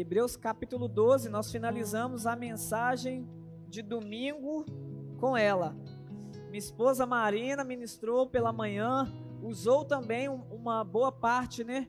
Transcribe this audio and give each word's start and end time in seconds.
Hebreus 0.00 0.34
capítulo 0.34 0.88
12, 0.88 1.28
nós 1.28 1.52
finalizamos 1.52 2.26
a 2.26 2.34
mensagem 2.34 3.28
de 3.68 3.82
domingo 3.82 4.64
com 5.18 5.36
ela. 5.36 5.76
Minha 6.46 6.58
esposa 6.58 7.04
Marina 7.04 7.62
ministrou 7.62 8.26
pela 8.26 8.50
manhã, 8.50 9.12
usou 9.42 9.84
também 9.84 10.26
uma 10.26 10.82
boa 10.82 11.12
parte, 11.12 11.62
né? 11.62 11.86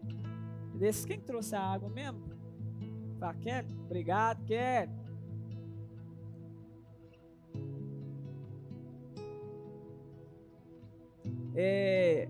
Desse. 0.75 1.07
Quem 1.07 1.21
trouxe 1.21 1.55
a 1.55 1.61
água 1.61 1.87
mesmo? 1.87 2.21
Tá, 3.17 3.33
Kelly? 3.33 3.73
Obrigado, 3.85 4.43
Kelly. 4.43 4.91
É, 11.55 12.27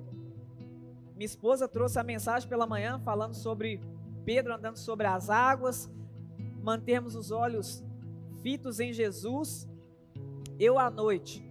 minha 1.16 1.26
esposa 1.26 1.68
trouxe 1.68 1.98
a 1.98 2.04
mensagem 2.04 2.48
pela 2.48 2.68
manhã 2.68 3.00
falando 3.00 3.34
sobre 3.34 3.82
Pedro 4.24 4.54
andando 4.54 4.78
sobre 4.78 5.08
as 5.08 5.30
águas, 5.30 5.90
mantermos 6.62 7.16
os 7.16 7.32
olhos 7.32 7.84
fitos 8.42 8.80
em 8.80 8.94
Jesus. 8.94 9.68
Eu 10.60 10.78
à 10.78 10.90
noite 10.90 11.44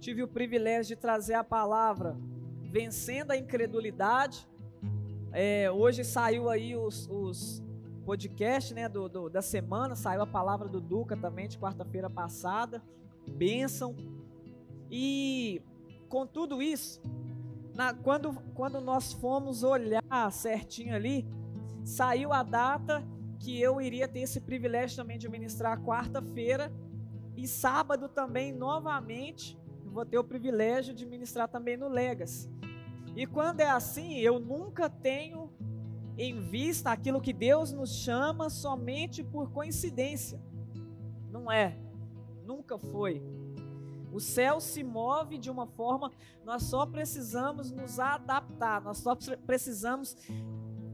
tive 0.00 0.22
o 0.22 0.28
privilégio 0.28 0.96
de 0.96 1.00
trazer 1.00 1.34
a 1.34 1.44
palavra 1.44 2.16
vencendo 2.70 3.30
a 3.30 3.36
incredulidade. 3.36 4.48
É, 5.32 5.70
hoje 5.70 6.04
saiu 6.04 6.48
aí 6.48 6.76
os, 6.76 7.08
os 7.10 7.62
né, 8.72 8.88
do, 8.88 9.08
do, 9.08 9.28
da 9.28 9.42
semana, 9.42 9.96
saiu 9.96 10.22
a 10.22 10.26
palavra 10.26 10.68
do 10.68 10.80
Duca 10.80 11.16
também 11.16 11.48
de 11.48 11.58
quarta-feira 11.58 12.08
passada. 12.08 12.82
Bênção. 13.26 13.96
E 14.90 15.60
com 16.08 16.26
tudo 16.26 16.62
isso, 16.62 17.02
na, 17.74 17.92
quando, 17.92 18.34
quando 18.54 18.80
nós 18.80 19.12
fomos 19.12 19.62
olhar 19.62 20.02
certinho 20.30 20.94
ali, 20.94 21.26
saiu 21.86 22.32
a 22.32 22.42
data 22.42 23.02
que 23.38 23.60
eu 23.60 23.80
iria 23.80 24.08
ter 24.08 24.20
esse 24.20 24.40
privilégio 24.40 24.96
também 24.96 25.16
de 25.16 25.28
ministrar 25.28 25.80
quarta-feira 25.82 26.72
e 27.36 27.46
sábado 27.46 28.08
também 28.08 28.52
novamente 28.52 29.58
vou 29.96 30.04
ter 30.04 30.18
o 30.18 30.24
privilégio 30.24 30.92
de 30.92 31.06
ministrar 31.06 31.48
também 31.48 31.74
no 31.74 31.88
Legas. 31.88 32.50
E 33.16 33.26
quando 33.26 33.60
é 33.60 33.70
assim, 33.70 34.18
eu 34.18 34.38
nunca 34.38 34.90
tenho 34.90 35.50
em 36.18 36.38
vista 36.38 36.90
aquilo 36.90 37.18
que 37.18 37.32
Deus 37.32 37.72
nos 37.72 37.94
chama 37.94 38.50
somente 38.50 39.24
por 39.24 39.50
coincidência. 39.50 40.38
Não 41.30 41.50
é. 41.50 41.78
Nunca 42.44 42.76
foi. 42.76 43.22
O 44.12 44.20
céu 44.20 44.60
se 44.60 44.84
move 44.84 45.38
de 45.38 45.50
uma 45.50 45.66
forma, 45.66 46.12
nós 46.44 46.64
só 46.64 46.84
precisamos 46.84 47.70
nos 47.70 47.98
adaptar, 47.98 48.82
nós 48.82 48.98
só 48.98 49.16
precisamos 49.46 50.14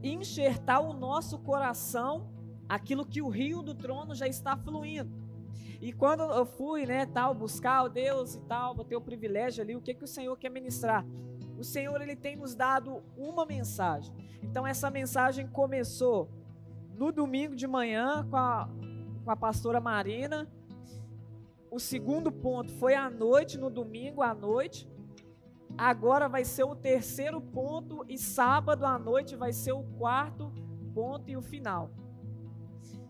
enxertar 0.03 0.81
o 0.81 0.93
nosso 0.93 1.39
coração 1.39 2.29
aquilo 2.67 3.05
que 3.05 3.21
o 3.21 3.29
rio 3.29 3.61
do 3.61 3.73
trono 3.73 4.13
já 4.13 4.27
está 4.27 4.57
fluindo. 4.57 5.23
E 5.81 5.91
quando 5.91 6.23
eu 6.23 6.45
fui, 6.45 6.85
né, 6.85 7.05
tal, 7.05 7.33
buscar 7.33 7.83
o 7.83 7.89
Deus 7.89 8.35
e 8.35 8.41
tal, 8.41 8.73
vou 8.75 8.85
ter 8.85 8.95
o 8.95 9.01
privilégio 9.01 9.63
ali, 9.63 9.75
o 9.75 9.81
que 9.81 9.93
que 9.93 10.03
o 10.03 10.07
Senhor 10.07 10.37
quer 10.37 10.49
ministrar? 10.49 11.05
O 11.57 11.63
Senhor 11.63 12.01
ele 12.01 12.15
tem 12.15 12.35
nos 12.35 12.55
dado 12.55 13.03
uma 13.17 13.45
mensagem. 13.45 14.13
Então 14.41 14.65
essa 14.65 14.89
mensagem 14.89 15.47
começou 15.47 16.29
no 16.95 17.11
domingo 17.11 17.55
de 17.55 17.67
manhã 17.67 18.25
com 18.29 18.37
a, 18.37 18.69
com 19.23 19.31
a 19.31 19.35
pastora 19.35 19.79
Marina. 19.79 20.47
O 21.69 21.79
segundo 21.79 22.31
ponto 22.31 22.71
foi 22.73 22.93
à 22.95 23.09
noite, 23.09 23.57
no 23.57 23.69
domingo 23.69 24.21
à 24.21 24.33
noite. 24.33 24.87
Agora 25.77 26.29
vai 26.29 26.45
ser 26.45 26.63
o 26.63 26.75
terceiro 26.75 27.41
ponto 27.41 28.05
e 28.07 28.17
sábado 28.17 28.85
à 28.85 28.97
noite 28.97 29.35
vai 29.35 29.51
ser 29.51 29.71
o 29.71 29.83
quarto 29.83 30.51
ponto 30.93 31.29
e 31.29 31.35
o 31.35 31.41
final. 31.41 31.89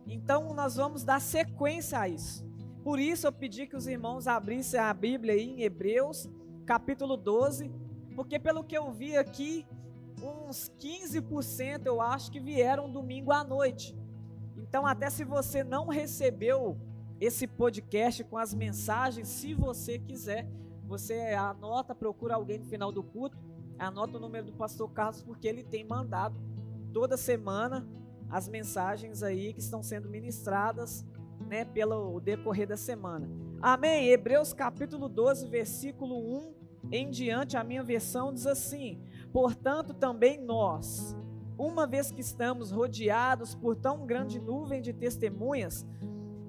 Então 0.08 0.54
nós 0.54 0.76
vamos 0.76 1.04
dar 1.04 1.20
sequência 1.20 2.00
a 2.00 2.08
isso. 2.08 2.46
Por 2.84 3.00
isso 3.00 3.28
eu 3.28 3.32
pedi 3.32 3.68
que 3.68 3.76
os 3.76 3.88
irmãos 3.88 4.28
abrissem 4.28 4.80
a 4.80 4.94
Bíblia 4.94 5.34
aí 5.34 5.50
em 5.50 5.62
Hebreus, 5.62 6.30
capítulo 6.66 7.16
12, 7.16 7.72
porque 8.16 8.40
pelo 8.40 8.64
que 8.64 8.78
eu 8.78 8.92
vi 8.92 9.16
aqui, 9.16 9.66
uns 10.22 10.72
15% 10.80 11.86
eu 11.86 12.02
acho 12.02 12.32
que 12.32 12.40
vieram 12.40 12.90
domingo 12.90 13.32
à 13.32 13.44
noite. 13.44 13.96
Então, 14.56 14.86
até 14.86 15.10
se 15.10 15.24
você 15.24 15.64
não 15.64 15.88
recebeu 15.88 16.78
esse 17.20 17.48
podcast 17.48 18.24
com 18.24 18.38
as 18.38 18.54
mensagens, 18.54 19.28
se 19.28 19.54
você 19.54 20.00
quiser, 20.00 20.48
você 20.86 21.34
anota, 21.34 21.96
procura 21.96 22.36
alguém 22.36 22.60
no 22.60 22.66
final 22.66 22.92
do 22.92 23.04
culto, 23.04 23.38
anota 23.78 24.18
o 24.18 24.20
número 24.20 24.46
do 24.46 24.54
pastor 24.54 24.92
Carlos, 24.92 25.22
porque 25.22 25.48
ele 25.48 25.64
tem 25.64 25.84
mandado 25.84 26.36
toda 26.94 27.18
semana 27.18 27.88
as 28.30 28.48
mensagens 28.48 29.24
aí 29.24 29.54
que 29.54 29.60
estão 29.60 29.84
sendo 29.84 30.10
ministradas 30.10 31.06
né, 31.48 31.66
pelo 31.66 32.20
decorrer 32.20 32.68
da 32.68 32.78
semana. 32.78 33.30
Amém. 33.62 34.10
Hebreus 34.10 34.54
capítulo 34.54 35.08
12, 35.08 35.48
versículo 35.48 36.18
1 36.50 36.64
em 36.92 37.10
diante, 37.10 37.56
a 37.56 37.64
minha 37.64 37.84
versão 37.84 38.34
diz 38.34 38.46
assim: 38.46 39.02
Portanto, 39.32 39.94
também 39.94 40.40
nós, 40.40 41.16
uma 41.58 41.88
vez 41.88 42.12
que 42.12 42.22
estamos 42.22 42.72
rodeados 42.72 43.56
por 43.56 43.76
tão 43.76 44.06
grande 44.06 44.40
nuvem 44.40 44.82
de 44.82 44.94
testemunhas, 44.94 45.86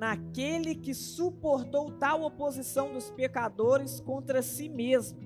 naquele 0.00 0.74
que 0.74 0.94
suportou 0.94 1.92
tal 1.92 2.22
oposição 2.22 2.90
dos 2.90 3.10
pecadores 3.10 4.00
contra 4.00 4.40
si 4.40 4.66
mesmo, 4.66 5.20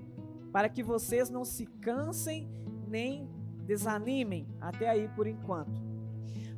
para 0.51 0.69
que 0.69 0.83
vocês 0.83 1.31
não 1.31 1.45
se 1.45 1.65
cansem 1.65 2.51
nem 2.89 3.31
desanimem. 3.65 4.49
Até 4.61 4.89
aí 4.89 5.09
por 5.15 5.29
enquanto. 5.29 5.81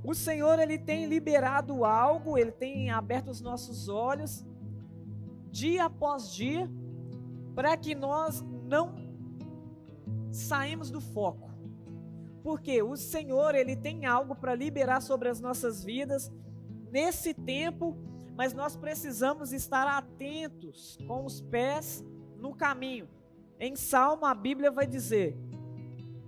O 0.02 0.14
Senhor 0.14 0.58
ele 0.58 0.78
tem 0.78 1.04
liberado 1.04 1.84
algo, 1.84 2.38
ele 2.38 2.52
tem 2.52 2.90
aberto 2.90 3.28
os 3.28 3.42
nossos 3.42 3.86
olhos 3.86 4.46
dia 5.50 5.84
após 5.84 6.32
dia 6.32 6.70
para 7.54 7.76
que 7.76 7.94
nós 7.94 8.42
não 8.64 8.94
saímos 10.30 10.90
do 10.90 11.02
foco. 11.02 11.50
Porque 12.42 12.82
o 12.82 12.96
Senhor 12.96 13.54
ele 13.54 13.76
tem 13.76 14.06
algo 14.06 14.34
para 14.34 14.54
liberar 14.54 15.02
sobre 15.02 15.28
as 15.28 15.38
nossas 15.38 15.84
vidas 15.84 16.32
nesse 16.96 17.34
tempo, 17.34 17.94
mas 18.34 18.54
nós 18.54 18.74
precisamos 18.74 19.52
estar 19.52 19.86
atentos 19.86 20.96
com 21.06 21.26
os 21.26 21.42
pés 21.42 22.02
no 22.38 22.54
caminho. 22.54 23.06
Em 23.60 23.76
Salmo 23.76 24.24
a 24.24 24.34
Bíblia 24.34 24.70
vai 24.70 24.86
dizer: 24.86 25.36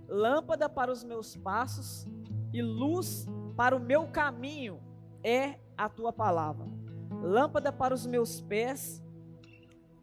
lâmpada 0.07 0.69
para 0.69 0.91
os 0.91 1.03
meus 1.03 1.35
passos 1.35 2.05
e 2.53 2.61
luz 2.61 3.25
para 3.57 3.75
o 3.75 3.79
meu 3.79 4.05
caminho 4.09 4.79
é 5.23 5.57
a 5.75 5.89
tua 5.89 6.13
palavra. 6.13 6.67
Lâmpada 7.19 7.73
para 7.73 7.91
os 7.91 8.05
meus 8.05 8.39
pés, 8.39 9.03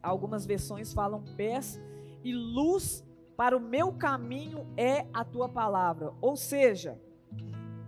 algumas 0.03 0.45
versões 0.45 0.93
falam 0.93 1.23
pés, 1.37 1.79
e 2.25 2.33
luz 2.33 3.05
para 3.37 3.55
o 3.55 3.59
meu 3.61 3.93
caminho 3.93 4.67
é 4.75 5.07
a 5.13 5.23
tua 5.23 5.47
palavra. 5.47 6.13
Ou 6.19 6.35
seja, 6.35 6.99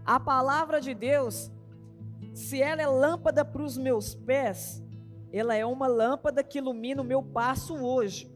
a 0.06 0.18
palavra 0.18 0.80
de 0.80 0.94
Deus, 0.94 1.52
se 2.40 2.62
ela 2.62 2.82
é 2.82 2.88
lâmpada 2.88 3.44
para 3.44 3.62
os 3.62 3.78
meus 3.78 4.16
pés, 4.16 4.82
ela 5.32 5.54
é 5.56 5.66
uma 5.66 5.88
lâmpada 5.88 6.42
que 6.42 6.58
ilumina 6.58 7.02
o 7.02 7.06
meu 7.06 7.22
passo 7.22 7.76
hoje. 7.76 8.32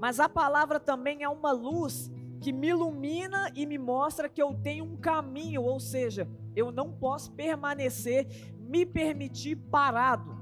Mas 0.00 0.18
a 0.18 0.30
palavra 0.30 0.80
também 0.80 1.22
é 1.22 1.28
uma 1.28 1.52
luz 1.52 2.10
que 2.40 2.52
me 2.52 2.68
ilumina 2.68 3.52
e 3.54 3.66
me 3.66 3.76
mostra 3.76 4.30
que 4.30 4.42
eu 4.42 4.54
tenho 4.54 4.84
um 4.84 4.96
caminho, 4.96 5.62
ou 5.62 5.78
seja, 5.78 6.26
eu 6.56 6.72
não 6.72 6.90
posso 6.90 7.32
permanecer, 7.32 8.26
me 8.58 8.86
permitir 8.86 9.56
parado 9.56 10.34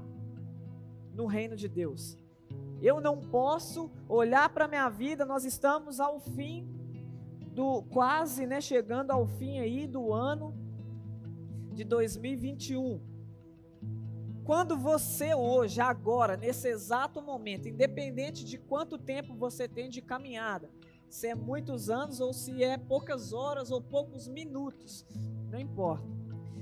no 1.13 1.25
reino 1.25 1.57
de 1.57 1.67
Deus. 1.67 2.17
Eu 2.81 3.01
não 3.01 3.19
posso 3.19 3.91
olhar 4.07 4.47
para 4.47 4.63
a 4.63 4.67
minha 4.67 4.87
vida, 4.87 5.25
nós 5.25 5.43
estamos 5.43 5.99
ao 5.99 6.21
fim 6.21 6.69
do 7.51 7.83
quase, 7.83 8.47
né, 8.47 8.61
chegando 8.61 9.11
ao 9.11 9.27
fim 9.27 9.59
aí 9.59 9.87
do 9.87 10.13
ano 10.13 10.62
de 11.73 11.83
2021. 11.83 13.01
Quando 14.43 14.77
você 14.77 15.33
hoje, 15.33 15.79
agora, 15.79 16.35
nesse 16.35 16.67
exato 16.67 17.21
momento, 17.21 17.67
independente 17.67 18.43
de 18.43 18.57
quanto 18.57 18.97
tempo 18.97 19.33
você 19.35 19.67
tem 19.67 19.89
de 19.89 20.01
caminhada, 20.01 20.69
se 21.09 21.27
é 21.27 21.35
muitos 21.35 21.89
anos 21.89 22.19
ou 22.19 22.33
se 22.33 22.63
é 22.63 22.77
poucas 22.77 23.33
horas 23.33 23.71
ou 23.71 23.81
poucos 23.81 24.27
minutos, 24.27 25.05
não 25.49 25.59
importa. 25.59 26.07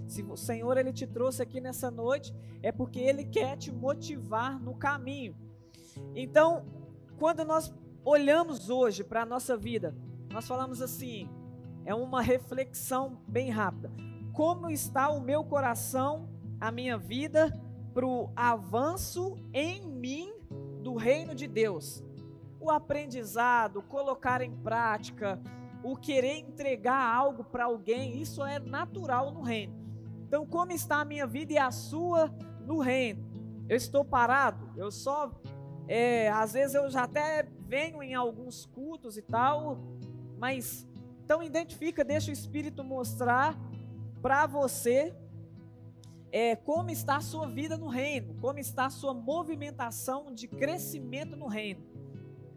Se 0.08 0.22
o 0.22 0.36
Senhor 0.36 0.78
ele 0.78 0.92
te 0.92 1.08
trouxe 1.08 1.42
aqui 1.42 1.62
nessa 1.62 1.90
noite, 1.90 2.36
é 2.62 2.72
porque 2.72 3.00
ele 3.00 3.24
quer 3.24 3.57
te 3.57 3.72
motivar 3.72 4.62
no 4.62 4.75
caminho. 4.75 5.36
Então, 6.14 6.66
quando 7.18 7.46
nós 7.46 7.74
olhamos 8.04 8.69
hoje 8.69 9.04
para 9.04 9.22
a 9.22 9.25
nossa 9.25 9.56
vida, 9.56 9.96
nós 10.30 10.48
falamos 10.48 10.81
assim, 10.81 11.30
é 11.86 11.96
uma 11.96 12.22
reflexão 12.22 13.22
bem 13.28 13.50
rápida. 13.50 13.92
Como 14.33 14.69
está 14.69 15.10
o 15.10 15.19
meu 15.19 15.44
coração, 15.44 16.30
a 16.60 16.72
minha 16.72 16.98
vida, 16.98 17.51
para 17.94 18.06
o 18.06 18.31
avanço 18.36 19.38
em 19.54 19.86
mim 19.86 20.33
do 20.81 20.95
reino 20.95 21.36
de 21.36 21.48
Deus? 21.48 22.04
O 22.60 22.72
aprendizado, 22.72 23.81
colocar 23.81 24.42
em 24.42 24.56
prática, 24.56 25.42
o 25.83 25.98
querer 25.98 26.38
entregar 26.38 27.13
algo 27.13 27.44
para 27.44 27.66
alguém, 27.66 28.22
isso 28.22 28.44
é 28.44 28.57
natural 28.60 29.31
no 29.31 29.42
reino. 29.42 29.75
Então, 30.28 30.45
como 30.45 30.72
está 30.72 31.01
a 31.01 31.06
minha 31.06 31.28
vida 31.28 31.54
e 31.54 31.57
a 31.57 31.72
sua 31.72 32.33
no 32.66 32.80
reino? 32.80 33.30
Eu 33.68 33.75
estou 33.75 34.06
parado, 34.06 34.69
eu 34.78 34.92
só. 34.92 35.31
É, 35.88 36.30
às 36.30 36.54
vezes 36.54 36.74
eu 36.74 36.89
já 36.89 37.04
até 37.04 37.44
venho 37.68 38.01
em 38.01 38.13
alguns 38.13 38.66
cultos 38.66 39.18
e 39.18 39.22
tal, 39.22 39.78
mas 40.38 40.88
então 41.24 41.44
identifica, 41.44 42.04
deixa 42.04 42.30
o 42.30 42.33
Espírito 42.33 42.83
mostrar 42.83 43.57
para 44.21 44.45
você 44.45 45.13
é, 46.31 46.56
como 46.56 46.89
está 46.89 47.18
a 47.18 47.21
sua 47.21 47.47
vida 47.47 47.77
no 47.77 47.88
reino, 47.88 48.35
como 48.39 48.59
está 48.59 48.85
a 48.85 48.89
sua 48.89 49.13
movimentação 49.13 50.33
de 50.33 50.47
crescimento 50.47 51.35
no 51.35 51.47
reino. 51.47 51.83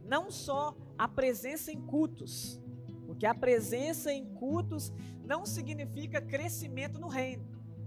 Não 0.04 0.30
só 0.30 0.76
a 0.96 1.08
presença 1.08 1.72
em 1.72 1.80
cultos, 1.80 2.60
porque 3.06 3.26
a 3.26 3.34
presença 3.34 4.12
em 4.12 4.26
cultos 4.34 4.92
não 5.24 5.44
significa 5.44 6.20
crescimento 6.20 7.00
no 7.00 7.08
reino. 7.08 7.44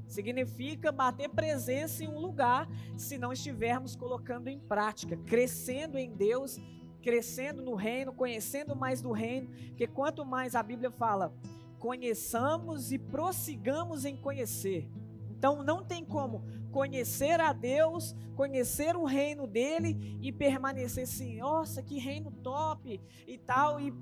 Significa 0.08 0.92
bater 0.92 1.30
presença 1.30 2.04
em 2.04 2.08
um 2.08 2.20
lugar 2.20 2.68
se 2.98 3.18
não 3.18 3.32
estivermos 3.32 3.96
colocando 3.96 4.48
em 4.48 4.60
prática, 4.60 5.18
crescendo 5.18 5.98
em 5.98 6.12
Deus 6.12 6.60
crescendo 7.08 7.62
no 7.62 7.74
reino, 7.74 8.12
conhecendo 8.12 8.76
mais 8.76 9.02
do 9.02 9.14
reino, 9.14 9.48
porque 9.68 9.88
quanto 9.88 10.26
mais 10.26 10.56
a 10.56 10.62
Bíblia 10.62 10.92
fala, 10.92 11.34
conheçamos 11.80 12.92
e 12.92 12.98
prossigamos 12.98 14.06
em 14.06 14.16
conhecer. 14.16 14.90
Então 15.30 15.64
não 15.64 15.84
tem 15.84 16.04
como 16.04 16.44
conhecer 16.72 17.40
a 17.40 17.54
Deus, 17.54 18.16
conhecer 18.36 18.96
o 18.96 19.06
reino 19.06 19.48
dele 19.48 20.18
e 20.22 20.32
permanecer 20.32 21.04
assim, 21.04 21.38
nossa, 21.40 21.82
que 21.82 22.00
reino 22.00 22.32
top 22.32 23.00
e 23.26 23.38
tal, 23.38 23.80
e 23.80 23.94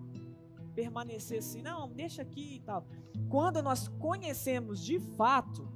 permanecer 0.73 1.39
assim, 1.39 1.61
não, 1.61 1.89
deixa 1.89 2.21
aqui 2.21 2.55
e 2.55 2.59
tal. 2.59 2.85
Quando 3.29 3.61
nós 3.61 3.87
conhecemos 3.87 4.83
de 4.83 4.99
fato, 4.99 5.67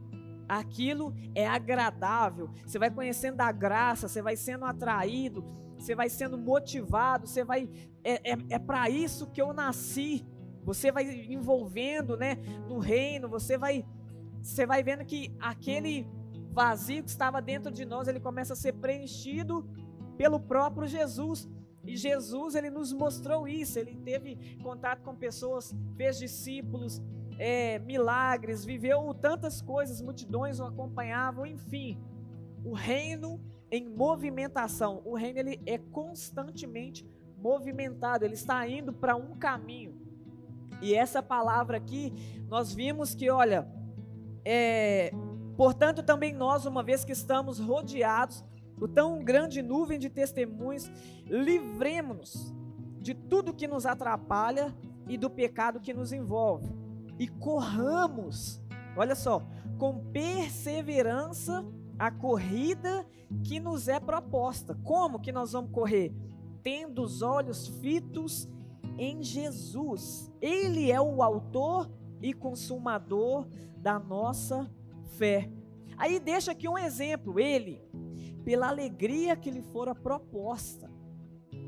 aquilo 0.48 1.14
é 1.36 1.48
agradável, 1.48 2.50
você 2.66 2.80
vai 2.80 2.90
conhecendo 2.90 3.40
a 3.42 3.52
graça, 3.52 4.08
você 4.08 4.22
vai 4.22 4.36
sendo 4.36 4.66
atraído, 4.66 5.46
você 5.78 5.96
vai 5.96 6.10
sendo 6.10 6.38
motivado, 6.38 7.28
você 7.28 7.44
vai. 7.44 7.70
É, 8.04 8.32
é, 8.32 8.38
é 8.50 8.60
para 8.60 8.90
isso 8.90 9.28
que 9.28 9.42
eu 9.42 9.54
nasci. 9.54 10.26
Você 10.70 10.92
vai 10.92 11.04
envolvendo 11.28 12.16
né, 12.16 12.36
no 12.68 12.78
reino, 12.78 13.28
você 13.28 13.58
vai, 13.58 13.84
você 14.40 14.68
vai 14.68 14.84
vendo 14.84 15.04
que 15.04 15.36
aquele 15.40 16.06
vazio 16.52 17.02
que 17.02 17.10
estava 17.10 17.42
dentro 17.42 17.72
de 17.72 17.86
nós, 17.86 18.08
ele 18.08 18.20
começa 18.20 18.54
a 18.54 18.56
ser 18.56 18.74
preenchido 18.74 19.68
pelo 20.16 20.40
próprio 20.40 20.88
Jesus. 20.88 21.50
E 21.84 21.98
Jesus, 21.98 22.54
ele 22.54 22.70
nos 22.70 22.94
mostrou 22.94 23.48
isso. 23.48 23.80
Ele 23.80 23.96
teve 23.96 24.60
contato 24.62 25.02
com 25.02 25.16
pessoas, 25.16 25.76
fez 25.98 26.20
discípulos, 26.20 27.02
é, 27.40 27.80
milagres, 27.80 28.64
viveu 28.64 29.12
tantas 29.16 29.64
coisas, 29.64 30.04
multidões 30.04 30.60
o 30.60 30.66
acompanhavam, 30.66 31.48
enfim. 31.48 32.00
O 32.64 32.74
reino 32.74 33.42
em 33.72 33.90
movimentação. 33.90 35.02
O 35.04 35.16
reino 35.16 35.40
ele 35.40 35.60
é 35.66 35.80
constantemente 35.80 37.04
movimentado, 37.40 38.24
ele 38.24 38.36
está 38.36 38.68
indo 38.68 38.94
para 38.94 39.16
um 39.16 39.36
caminho. 39.36 39.99
E 40.82 40.94
essa 40.94 41.22
palavra 41.22 41.78
aqui, 41.78 42.14
nós 42.48 42.74
vimos 42.74 43.14
que, 43.14 43.30
olha, 43.30 43.68
é, 44.46 45.12
portanto, 45.58 46.02
também 46.02 46.34
nós, 46.34 46.66
uma 46.66 46.82
vez 46.82 47.04
que 47.04 47.12
estamos 47.12 47.60
rodeados 47.60 48.44
por 48.78 48.88
tão 48.88 49.24
grande 49.24 49.62
nuvem 49.62 50.00
de 50.00 50.10
testemunhos, 50.10 50.90
livremos-nos 51.26 52.54
de 53.02 53.14
tudo 53.14 53.54
que 53.54 53.68
nos 53.68 53.86
atrapalha 53.86 54.74
e 55.08 55.18
do 55.18 55.30
pecado 55.30 55.80
que 55.80 55.94
nos 55.94 56.14
envolve. 56.14 56.70
E 57.18 57.28
corramos, 57.28 58.62
olha 58.96 59.16
só, 59.16 59.44
com 59.78 60.00
perseverança 60.12 61.66
a 61.98 62.10
corrida 62.10 63.06
que 63.44 63.60
nos 63.60 63.90
é 63.90 64.00
proposta. 64.00 64.76
Como 64.84 65.20
que 65.20 65.32
nós 65.32 65.52
vamos 65.52 65.72
correr? 65.72 66.14
Tendo 66.64 67.04
os 67.04 67.22
olhos 67.22 67.68
fitos 67.68 68.48
em 69.00 69.24
Jesus. 69.24 70.30
Ele 70.42 70.92
é 70.92 71.00
o 71.00 71.24
autor 71.24 71.90
e 72.22 72.34
consumador 72.34 73.48
da 73.78 73.98
nossa 73.98 74.70
fé. 75.18 75.50
Aí 75.98 76.20
deixa 76.20 76.52
aqui 76.52 76.68
um 76.68 76.78
exemplo, 76.78 77.40
ele, 77.40 77.82
pela 78.44 78.68
alegria 78.68 79.36
que 79.36 79.50
lhe 79.50 79.62
fora 79.62 79.96
proposta, 79.96 80.92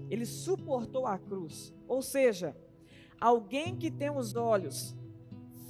ele 0.09 0.25
suportou 0.25 1.07
a 1.07 1.17
cruz. 1.17 1.73
Ou 1.87 2.01
seja, 2.01 2.55
alguém 3.19 3.77
que 3.77 3.89
tem 3.89 4.09
os 4.09 4.35
olhos 4.35 4.95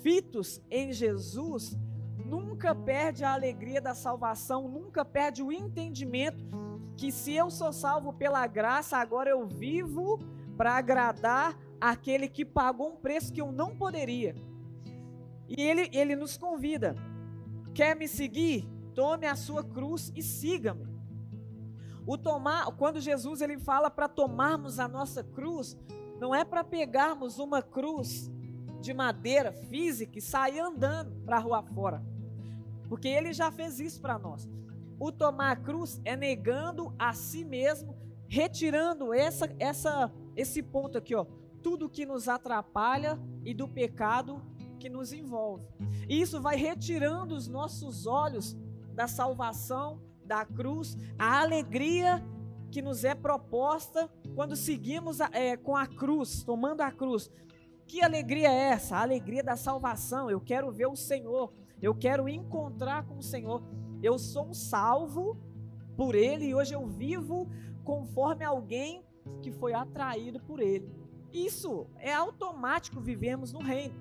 fitos 0.01 0.59
em 0.69 0.91
Jesus, 0.91 1.77
nunca 2.25 2.73
perde 2.73 3.23
a 3.23 3.33
alegria 3.33 3.79
da 3.79 3.93
salvação, 3.93 4.67
nunca 4.67 5.05
perde 5.05 5.43
o 5.43 5.51
entendimento 5.51 6.43
que 6.97 7.11
se 7.11 7.33
eu 7.33 7.49
sou 7.49 7.71
salvo 7.71 8.13
pela 8.13 8.45
graça, 8.47 8.97
agora 8.97 9.29
eu 9.29 9.47
vivo 9.47 10.19
para 10.61 10.77
agradar 10.77 11.57
aquele 11.79 12.27
que 12.27 12.45
pagou 12.45 12.89
um 12.89 12.95
preço 12.95 13.33
que 13.33 13.41
eu 13.41 13.51
não 13.51 13.75
poderia. 13.75 14.35
E 15.49 15.59
ele, 15.59 15.89
ele 15.91 16.15
nos 16.15 16.37
convida: 16.37 16.95
quer 17.73 17.95
me 17.95 18.07
seguir? 18.07 18.69
Tome 18.93 19.25
a 19.25 19.35
sua 19.35 19.63
cruz 19.63 20.13
e 20.15 20.21
siga-me. 20.21 20.85
O 22.05 22.15
tomar, 22.15 22.67
quando 22.73 23.01
Jesus 23.01 23.41
ele 23.41 23.57
fala 23.57 23.89
para 23.89 24.07
tomarmos 24.07 24.77
a 24.77 24.87
nossa 24.87 25.23
cruz, 25.23 25.75
não 26.19 26.35
é 26.35 26.45
para 26.45 26.63
pegarmos 26.63 27.39
uma 27.39 27.63
cruz 27.63 28.29
de 28.81 28.93
madeira 28.93 29.51
física 29.51 30.19
e 30.19 30.21
sair 30.21 30.59
andando 30.59 31.23
para 31.25 31.37
a 31.37 31.39
rua 31.39 31.63
fora. 31.63 32.03
Porque 32.87 33.07
ele 33.07 33.33
já 33.33 33.51
fez 33.51 33.79
isso 33.79 33.99
para 33.99 34.19
nós. 34.19 34.47
O 34.99 35.11
tomar 35.11 35.53
a 35.53 35.55
cruz 35.55 35.99
é 36.05 36.15
negando 36.15 36.93
a 36.99 37.13
si 37.13 37.43
mesmo, 37.43 37.99
retirando 38.31 39.11
essa, 39.11 39.53
essa, 39.59 40.09
esse 40.41 40.61
ponto 40.61 40.97
aqui, 40.97 41.15
ó, 41.15 41.25
tudo 41.61 41.89
que 41.89 42.05
nos 42.05 42.27
atrapalha 42.27 43.19
e 43.45 43.53
do 43.53 43.67
pecado 43.67 44.41
que 44.79 44.89
nos 44.89 45.13
envolve. 45.13 45.65
E 46.09 46.19
isso 46.19 46.41
vai 46.41 46.55
retirando 46.55 47.35
os 47.35 47.47
nossos 47.47 48.07
olhos 48.07 48.57
da 48.93 49.07
salvação, 49.07 50.01
da 50.25 50.43
cruz, 50.43 50.97
a 51.17 51.41
alegria 51.41 52.23
que 52.71 52.81
nos 52.81 53.03
é 53.03 53.13
proposta 53.13 54.09
quando 54.33 54.55
seguimos 54.55 55.21
a, 55.21 55.29
é, 55.33 55.57
com 55.57 55.75
a 55.75 55.85
cruz, 55.85 56.43
tomando 56.43 56.81
a 56.81 56.91
cruz. 56.91 57.29
Que 57.85 58.01
alegria 58.01 58.49
é 58.49 58.69
essa? 58.69 58.95
A 58.95 59.01
alegria 59.01 59.43
da 59.43 59.57
salvação. 59.57 60.29
Eu 60.29 60.39
quero 60.39 60.71
ver 60.71 60.87
o 60.87 60.95
Senhor. 60.95 61.53
Eu 61.81 61.93
quero 61.93 62.29
encontrar 62.29 63.03
com 63.05 63.17
o 63.17 63.23
Senhor. 63.23 63.61
Eu 64.01 64.17
sou 64.17 64.47
um 64.47 64.53
salvo 64.53 65.37
por 65.97 66.15
Ele 66.15 66.45
e 66.45 66.55
hoje 66.55 66.73
eu 66.73 66.87
vivo 66.87 67.49
conforme 67.83 68.45
alguém 68.45 69.03
que 69.41 69.51
foi 69.51 69.73
atraído 69.73 70.39
por 70.39 70.59
Ele. 70.59 70.91
Isso 71.31 71.87
é 71.97 72.13
automático 72.13 72.99
vivemos 72.99 73.53
no 73.53 73.59
reino. 73.59 73.95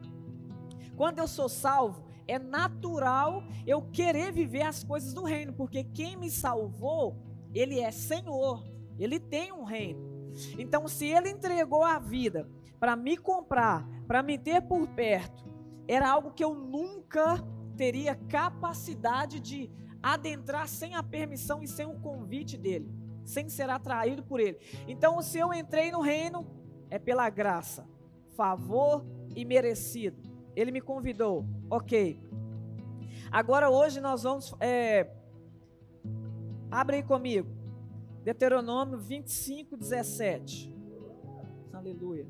Quando 0.96 1.18
eu 1.18 1.28
sou 1.28 1.48
salvo, 1.48 2.04
é 2.26 2.38
natural 2.38 3.42
eu 3.66 3.82
querer 3.82 4.32
viver 4.32 4.62
as 4.62 4.84
coisas 4.84 5.14
do 5.14 5.24
reino, 5.24 5.52
porque 5.52 5.84
quem 5.84 6.16
me 6.16 6.30
salvou, 6.30 7.16
Ele 7.54 7.80
é 7.80 7.90
Senhor, 7.90 8.64
Ele 8.98 9.18
tem 9.18 9.52
um 9.52 9.64
reino. 9.64 10.00
Então, 10.58 10.86
se 10.86 11.06
Ele 11.06 11.30
entregou 11.30 11.84
a 11.84 11.98
vida 11.98 12.48
para 12.78 12.96
me 12.96 13.16
comprar, 13.16 13.86
para 14.06 14.22
me 14.22 14.38
ter 14.38 14.62
por 14.62 14.86
perto, 14.88 15.44
era 15.88 16.10
algo 16.10 16.32
que 16.32 16.44
eu 16.44 16.54
nunca 16.54 17.42
teria 17.76 18.14
capacidade 18.14 19.40
de 19.40 19.70
adentrar 20.02 20.68
sem 20.68 20.94
a 20.94 21.02
permissão 21.02 21.62
e 21.62 21.68
sem 21.68 21.86
o 21.86 21.98
convite 21.98 22.56
dele, 22.56 22.88
sem 23.24 23.48
ser 23.48 23.70
atraído 23.70 24.22
por 24.22 24.40
ele. 24.40 24.58
Então, 24.86 25.20
se 25.22 25.38
eu 25.38 25.52
entrei 25.52 25.90
no 25.90 26.00
reino, 26.00 26.46
é 26.88 26.98
pela 26.98 27.28
graça, 27.30 27.86
favor 28.36 29.04
e 29.34 29.44
merecido. 29.44 30.20
Ele 30.56 30.70
me 30.70 30.80
convidou, 30.80 31.46
ok. 31.70 32.20
Agora, 33.30 33.70
hoje 33.70 34.00
nós 34.00 34.24
vamos. 34.24 34.54
É, 34.58 35.08
abre 36.70 36.96
aí 36.96 37.02
comigo. 37.02 37.48
Deuteronômio 38.24 38.98
25, 38.98 39.76
17. 39.76 40.74
Aleluia. 41.72 42.26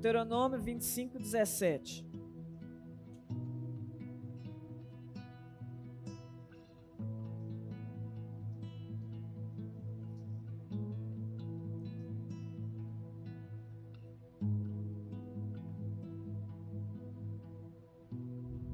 Deuteronômio 0.00 0.58
25, 0.58 1.18
17. 1.18 2.06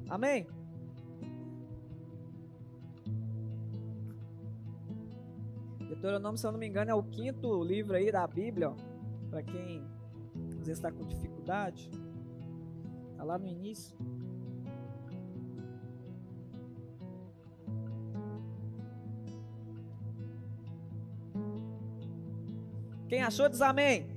Amém? 0.09 0.47
Deuteronômio, 5.89 6.37
se 6.37 6.47
eu 6.47 6.53
não 6.53 6.57
me 6.57 6.67
engano, 6.67 6.89
é 6.89 6.93
o 6.93 7.03
quinto 7.03 7.61
livro 7.65 7.97
aí 7.97 8.13
da 8.13 8.25
Bíblia, 8.25 8.73
para 9.29 9.43
quem 9.43 9.96
está 10.71 10.91
com 10.91 11.03
dificuldade. 11.03 11.89
Está 13.11 13.23
lá 13.23 13.37
no 13.37 13.47
início. 13.47 13.97
Quem 23.07 23.23
achou 23.23 23.47
diz 23.47 23.61
amém. 23.61 24.09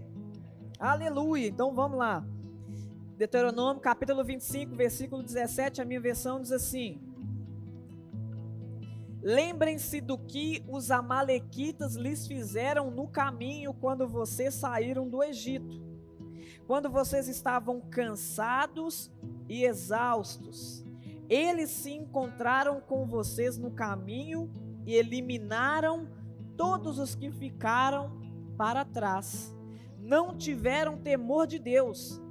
Aleluia. 0.78 1.47
Então 1.47 1.73
vamos 1.75 1.99
lá. 1.99 2.25
Deuteronômio 3.16 3.80
capítulo 3.80 4.25
25, 4.25 4.75
versículo 4.75 5.23
17, 5.23 5.80
a 5.83 5.85
minha 5.85 6.00
versão 6.00 6.40
diz 6.40 6.50
assim: 6.50 6.99
Lembrem-se 9.23 10.00
do 10.00 10.16
que 10.16 10.64
os 10.66 10.90
amalequitas 10.90 11.95
lhes 11.95 12.26
fizeram 12.26 12.90
no 12.90 13.07
caminho 13.07 13.75
quando 13.75 14.09
vocês 14.09 14.54
saíram 14.54 15.09
do 15.09 15.23
Egito. 15.23 15.80
Quando 16.71 16.89
vocês 16.89 17.27
estavam 17.27 17.81
cansados 17.81 19.11
e 19.49 19.65
exaustos, 19.65 20.87
eles 21.29 21.69
se 21.69 21.91
encontraram 21.91 22.81
com 22.81 23.09
vocês 23.09 23.59
no 23.59 23.73
caminho 23.73 24.49
e 24.87 24.95
eliminaram 24.95 26.07
todos 26.57 27.00
os 27.00 27.17
que 27.17 27.33
ficaram 27.33 28.21
para 28.57 28.85
trás. 28.85 29.53
Não 29.99 30.39
tiveram 30.39 30.97
temor 30.97 31.49
de 31.49 31.59
Deus 31.59 32.23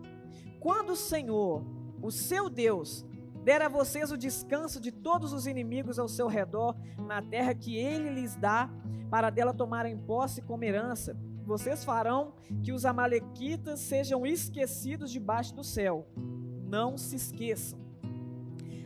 quando 0.61 0.91
o 0.91 0.95
Senhor, 0.95 1.61
o 2.01 2.09
seu 2.09 2.49
Deus, 2.49 3.05
der 3.43 3.61
a 3.61 3.67
vocês 3.67 4.09
o 4.09 4.17
descanso 4.17 4.79
de 4.79 4.89
todos 4.89 5.33
os 5.33 5.47
inimigos 5.47 5.99
ao 5.99 6.07
seu 6.07 6.27
redor, 6.27 6.77
na 6.97 7.21
terra 7.21 7.53
que 7.53 7.75
ele 7.75 8.09
lhes 8.09 8.37
dá, 8.37 8.69
para 9.09 9.29
dela 9.29 9.53
tomarem 9.53 9.97
posse 9.97 10.41
como 10.41 10.63
herança, 10.63 11.19
vocês 11.49 11.83
farão 11.83 12.35
que 12.61 12.71
os 12.71 12.85
amalequitas 12.85 13.79
sejam 13.79 14.23
esquecidos 14.23 15.11
debaixo 15.11 15.55
do 15.55 15.63
céu. 15.63 16.07
Não 16.15 16.95
se 16.95 17.15
esqueçam. 17.15 17.79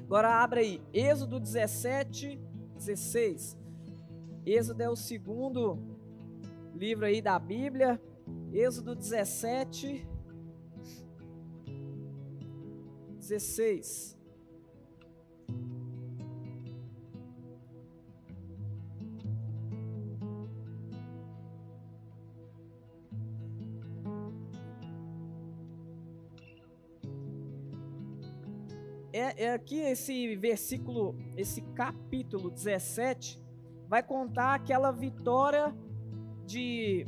Agora 0.06 0.30
abra 0.42 0.62
aí, 0.62 0.82
Êxodo 0.94 1.42
17, 1.42 2.40
16. 2.78 3.58
Êxodo 4.46 4.82
é 4.82 4.90
o 4.90 4.96
segundo 4.96 5.78
livro 6.74 7.06
aí 7.06 7.22
da 7.22 7.38
Bíblia. 7.38 8.02
Êxodo 8.54 8.96
17, 8.96 10.08
16. 13.18 14.18
É, 29.24 29.46
é 29.46 29.54
aqui 29.54 29.80
esse 29.80 30.36
versículo, 30.36 31.16
esse 31.38 31.62
capítulo 31.62 32.52
17, 32.52 33.42
vai 33.88 34.04
contar 34.04 34.56
aquela 34.56 34.92
vitória 34.92 35.74
de 36.46 37.08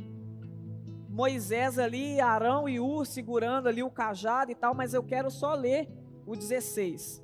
Moisés 1.10 1.78
ali, 1.78 2.18
Arão 2.18 2.66
e 2.66 2.80
Ur 2.80 3.04
segurando 3.04 3.68
ali 3.68 3.82
o 3.82 3.90
cajado 3.90 4.50
e 4.50 4.54
tal, 4.54 4.74
mas 4.74 4.94
eu 4.94 5.02
quero 5.02 5.30
só 5.30 5.52
ler 5.52 5.90
o 6.24 6.34
16. 6.34 7.22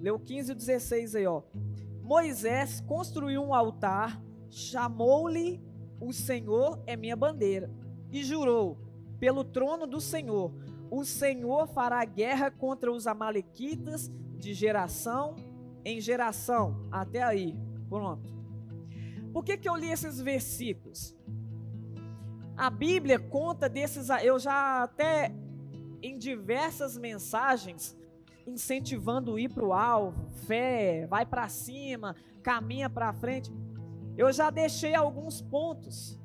Leu 0.00 0.14
o 0.14 0.18
15 0.18 0.50
e 0.50 0.52
o 0.54 0.56
16 0.56 1.16
aí, 1.16 1.26
ó. 1.26 1.42
Moisés 2.02 2.80
construiu 2.80 3.42
um 3.42 3.52
altar, 3.52 4.22
chamou-lhe 4.48 5.60
o 6.00 6.14
Senhor 6.14 6.82
é 6.86 6.96
minha 6.96 7.16
bandeira, 7.16 7.70
e 8.10 8.24
jurou 8.24 8.78
pelo 9.20 9.44
trono 9.44 9.86
do 9.86 10.00
Senhor: 10.00 10.54
o 10.90 11.04
Senhor 11.04 11.66
fará 11.68 12.04
guerra 12.04 12.50
contra 12.50 12.90
os 12.90 13.06
amalequitas 13.06 14.10
de 14.36 14.54
geração 14.54 15.36
em 15.84 16.00
geração. 16.00 16.86
Até 16.90 17.22
aí, 17.22 17.56
pronto. 17.88 18.36
Por 19.32 19.44
que, 19.44 19.56
que 19.56 19.68
eu 19.68 19.76
li 19.76 19.90
esses 19.90 20.20
versículos? 20.20 21.16
A 22.56 22.70
Bíblia 22.70 23.18
conta 23.18 23.68
desses, 23.68 24.08
eu 24.22 24.38
já 24.38 24.82
até 24.82 25.32
em 26.02 26.18
diversas 26.18 26.96
mensagens 26.96 27.96
incentivando 28.46 29.38
ir 29.38 29.50
para 29.50 29.64
o 29.64 29.72
alvo, 29.72 30.28
fé, 30.46 31.06
vai 31.06 31.26
para 31.26 31.48
cima, 31.48 32.16
caminha 32.42 32.88
para 32.88 33.12
frente. 33.12 33.52
Eu 34.16 34.32
já 34.32 34.50
deixei 34.50 34.94
alguns 34.94 35.40
pontos 35.40 36.17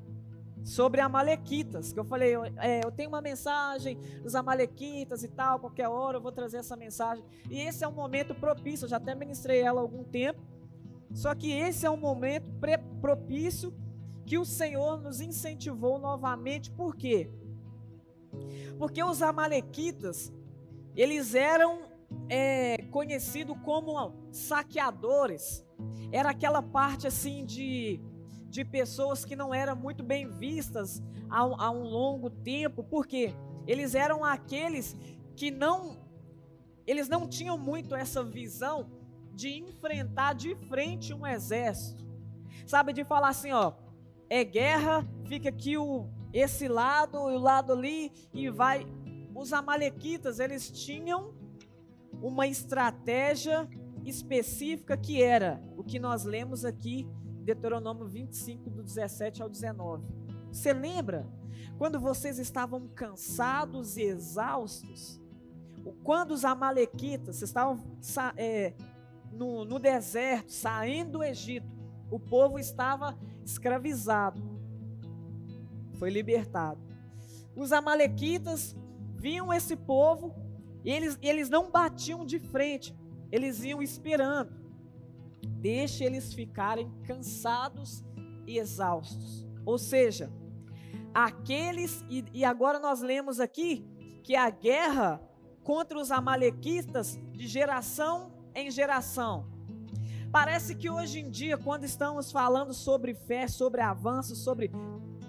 sobre 0.63 1.01
Amalequitas, 1.01 1.91
que 1.91 1.99
eu 1.99 2.05
falei, 2.05 2.35
é, 2.57 2.83
eu 2.83 2.91
tenho 2.91 3.09
uma 3.09 3.21
mensagem 3.21 3.97
dos 4.21 4.33
Amalequitas 4.33 5.23
e 5.23 5.27
tal, 5.27 5.59
qualquer 5.59 5.87
hora 5.87 6.17
eu 6.17 6.21
vou 6.21 6.31
trazer 6.31 6.57
essa 6.57 6.75
mensagem. 6.75 7.23
E 7.49 7.59
esse 7.59 7.83
é 7.83 7.87
um 7.87 7.91
momento 7.91 8.33
propício, 8.33 8.85
eu 8.85 8.89
já 8.89 8.97
até 8.97 9.13
ministrei 9.13 9.61
ela 9.61 9.81
há 9.81 9.83
algum 9.83 10.03
tempo. 10.03 10.41
Só 11.13 11.35
que 11.35 11.51
esse 11.51 11.85
é 11.85 11.89
um 11.89 11.97
momento 11.97 12.49
propício 13.01 13.73
que 14.25 14.37
o 14.37 14.45
Senhor 14.45 15.01
nos 15.01 15.21
incentivou 15.21 15.99
novamente, 15.99 16.71
por 16.71 16.95
quê? 16.95 17.29
Porque 18.79 19.03
os 19.03 19.21
amalequitas, 19.21 20.33
eles 20.95 21.35
eram 21.35 21.81
é, 22.29 22.77
conhecidos 22.89 23.55
como 23.63 24.13
saqueadores. 24.31 25.63
Era 26.11 26.29
aquela 26.29 26.61
parte 26.61 27.05
assim 27.07 27.45
de, 27.45 27.99
de 28.53 28.63
pessoas 28.63 29.25
que 29.25 29.35
não 29.35 29.51
eram 29.51 29.75
muito 29.75 30.03
bem 30.03 30.29
vistas 30.29 31.01
há, 31.27 31.39
há 31.39 31.71
um 31.71 31.81
longo 31.81 32.29
tempo. 32.29 32.83
porque 32.83 33.33
Eles 33.65 33.95
eram 33.95 34.23
aqueles 34.23 34.95
que 35.35 35.49
não 35.49 35.97
eles 36.85 37.09
não 37.09 37.27
tinham 37.27 37.57
muito 37.57 37.95
essa 37.95 38.23
visão 38.23 38.91
de 39.33 39.57
enfrentar 39.57 40.33
de 40.33 40.53
frente 40.67 41.13
um 41.15 41.25
exército. 41.25 42.05
Sabe, 42.67 42.93
de 42.93 43.03
falar 43.03 43.29
assim, 43.29 43.51
ó, 43.51 43.73
é 44.29 44.43
guerra, 44.43 45.07
fica 45.25 45.49
aqui 45.49 45.75
o 45.75 46.07
esse 46.31 46.67
lado 46.67 47.17
e 47.31 47.35
o 47.35 47.39
lado 47.39 47.73
ali 47.73 48.11
e 48.33 48.49
vai. 48.49 48.85
Os 49.33 49.51
amalequitas, 49.51 50.39
eles 50.39 50.69
tinham 50.69 51.33
uma 52.21 52.45
estratégia 52.45 53.67
específica 54.05 54.95
que 54.95 55.23
era 55.23 55.59
o 55.75 55.83
que 55.83 55.97
nós 55.97 56.23
lemos 56.23 56.63
aqui, 56.63 57.07
Deuteronômio 57.43 58.07
25, 58.07 58.69
do 58.69 58.83
17 58.83 59.41
ao 59.41 59.49
19. 59.49 60.03
Você 60.51 60.73
lembra? 60.73 61.27
Quando 61.77 61.99
vocês 61.99 62.39
estavam 62.39 62.87
cansados 62.89 63.97
e 63.97 64.03
exaustos, 64.03 65.21
quando 66.03 66.31
os 66.31 66.45
amalequitas 66.45 67.41
estavam 67.41 67.79
é, 68.37 68.73
no, 69.31 69.65
no 69.65 69.79
deserto, 69.79 70.51
saindo 70.51 71.13
do 71.13 71.23
Egito, 71.23 71.67
o 72.09 72.19
povo 72.19 72.59
estava 72.59 73.17
escravizado 73.43 74.53
foi 76.03 76.09
libertado. 76.09 76.81
Os 77.55 77.71
amalequitas 77.71 78.75
viam 79.15 79.53
esse 79.53 79.73
povo 79.73 80.35
e 80.83 80.91
eles, 80.91 81.17
eles 81.21 81.49
não 81.49 81.71
batiam 81.71 82.25
de 82.25 82.39
frente, 82.39 82.93
eles 83.31 83.63
iam 83.63 83.81
esperando. 83.81 84.51
Deixe 85.47 86.03
eles 86.03 86.33
ficarem 86.33 86.91
cansados 87.03 88.03
e 88.45 88.57
exaustos. 88.57 89.47
Ou 89.65 89.77
seja, 89.77 90.31
aqueles, 91.13 92.03
e, 92.09 92.25
e 92.33 92.43
agora 92.43 92.79
nós 92.79 93.01
lemos 93.01 93.39
aqui 93.39 93.85
que 94.23 94.35
a 94.35 94.49
guerra 94.49 95.21
contra 95.63 95.97
os 95.97 96.11
amalequitas 96.11 97.19
de 97.31 97.47
geração 97.47 98.31
em 98.53 98.69
geração. 98.69 99.47
Parece 100.31 100.75
que 100.75 100.89
hoje 100.89 101.19
em 101.19 101.29
dia, 101.29 101.57
quando 101.57 101.83
estamos 101.83 102.31
falando 102.31 102.73
sobre 102.73 103.13
fé, 103.13 103.47
sobre 103.47 103.81
avanço, 103.81 104.35
sobre 104.35 104.71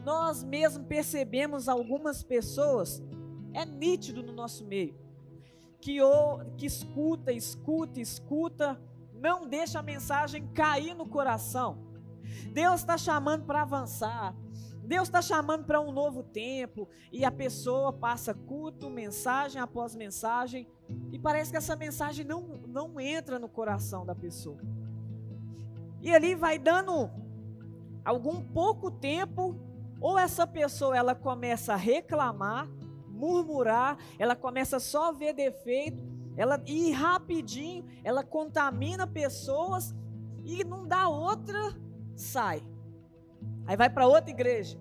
nós 0.05 0.43
mesmo 0.43 0.85
percebemos 0.85 1.69
algumas 1.69 2.23
pessoas, 2.23 3.03
é 3.53 3.65
nítido 3.65 4.23
no 4.23 4.33
nosso 4.33 4.65
meio, 4.65 4.99
que, 5.81 6.01
o, 6.01 6.39
que 6.57 6.67
escuta, 6.67 7.33
escuta, 7.33 8.01
escuta, 8.01 8.81
não 9.25 9.49
deixa 9.49 9.79
a 9.79 9.83
mensagem 9.83 10.47
cair 10.49 10.95
no 10.95 11.09
coração. 11.09 11.79
Deus 12.53 12.81
está 12.81 12.99
chamando 12.99 13.47
para 13.47 13.63
avançar. 13.63 14.37
Deus 14.83 15.09
está 15.09 15.23
chamando 15.23 15.65
para 15.65 15.81
um 15.81 15.91
novo 15.91 16.23
tempo 16.23 16.87
e 17.11 17.25
a 17.25 17.31
pessoa 17.31 17.91
passa 17.91 18.35
culto, 18.35 18.91
mensagem 18.91 19.63
após 19.63 19.97
mensagem 19.97 20.69
e 21.11 21.19
parece 21.19 21.51
que 21.51 21.57
essa 21.57 21.75
mensagem 21.75 22.23
não, 22.23 22.43
não 22.69 23.01
entra 23.01 23.39
no 23.39 23.49
coração 23.49 24.05
da 24.05 24.15
pessoa. 24.15 24.61
E 26.03 26.15
ali 26.15 26.35
vai 26.35 26.59
dando 26.59 27.11
algum 28.05 28.43
pouco 28.43 28.91
tempo, 28.91 29.59
ou 30.03 30.19
essa 30.19 30.47
pessoa 30.47 30.95
ela 30.95 31.15
começa 31.15 31.73
a 31.73 31.77
reclamar, 31.77 32.69
murmurar, 33.09 33.97
ela 34.19 34.37
começa 34.37 34.79
só 34.79 35.09
a 35.09 35.13
ver 35.13 35.33
defeito, 35.33 36.14
ela 36.37 36.61
e 36.67 36.91
rapidinho 36.93 37.85
ela 38.03 38.25
contamina 38.25 39.07
pessoas 39.07 39.95
e 40.45 40.63
não 40.65 40.87
dá 40.87 41.09
outra, 41.09 41.75
sai. 42.15 42.63
Aí 43.67 43.77
vai 43.77 43.89
para 43.89 44.07
outra 44.07 44.31
igreja. 44.31 44.79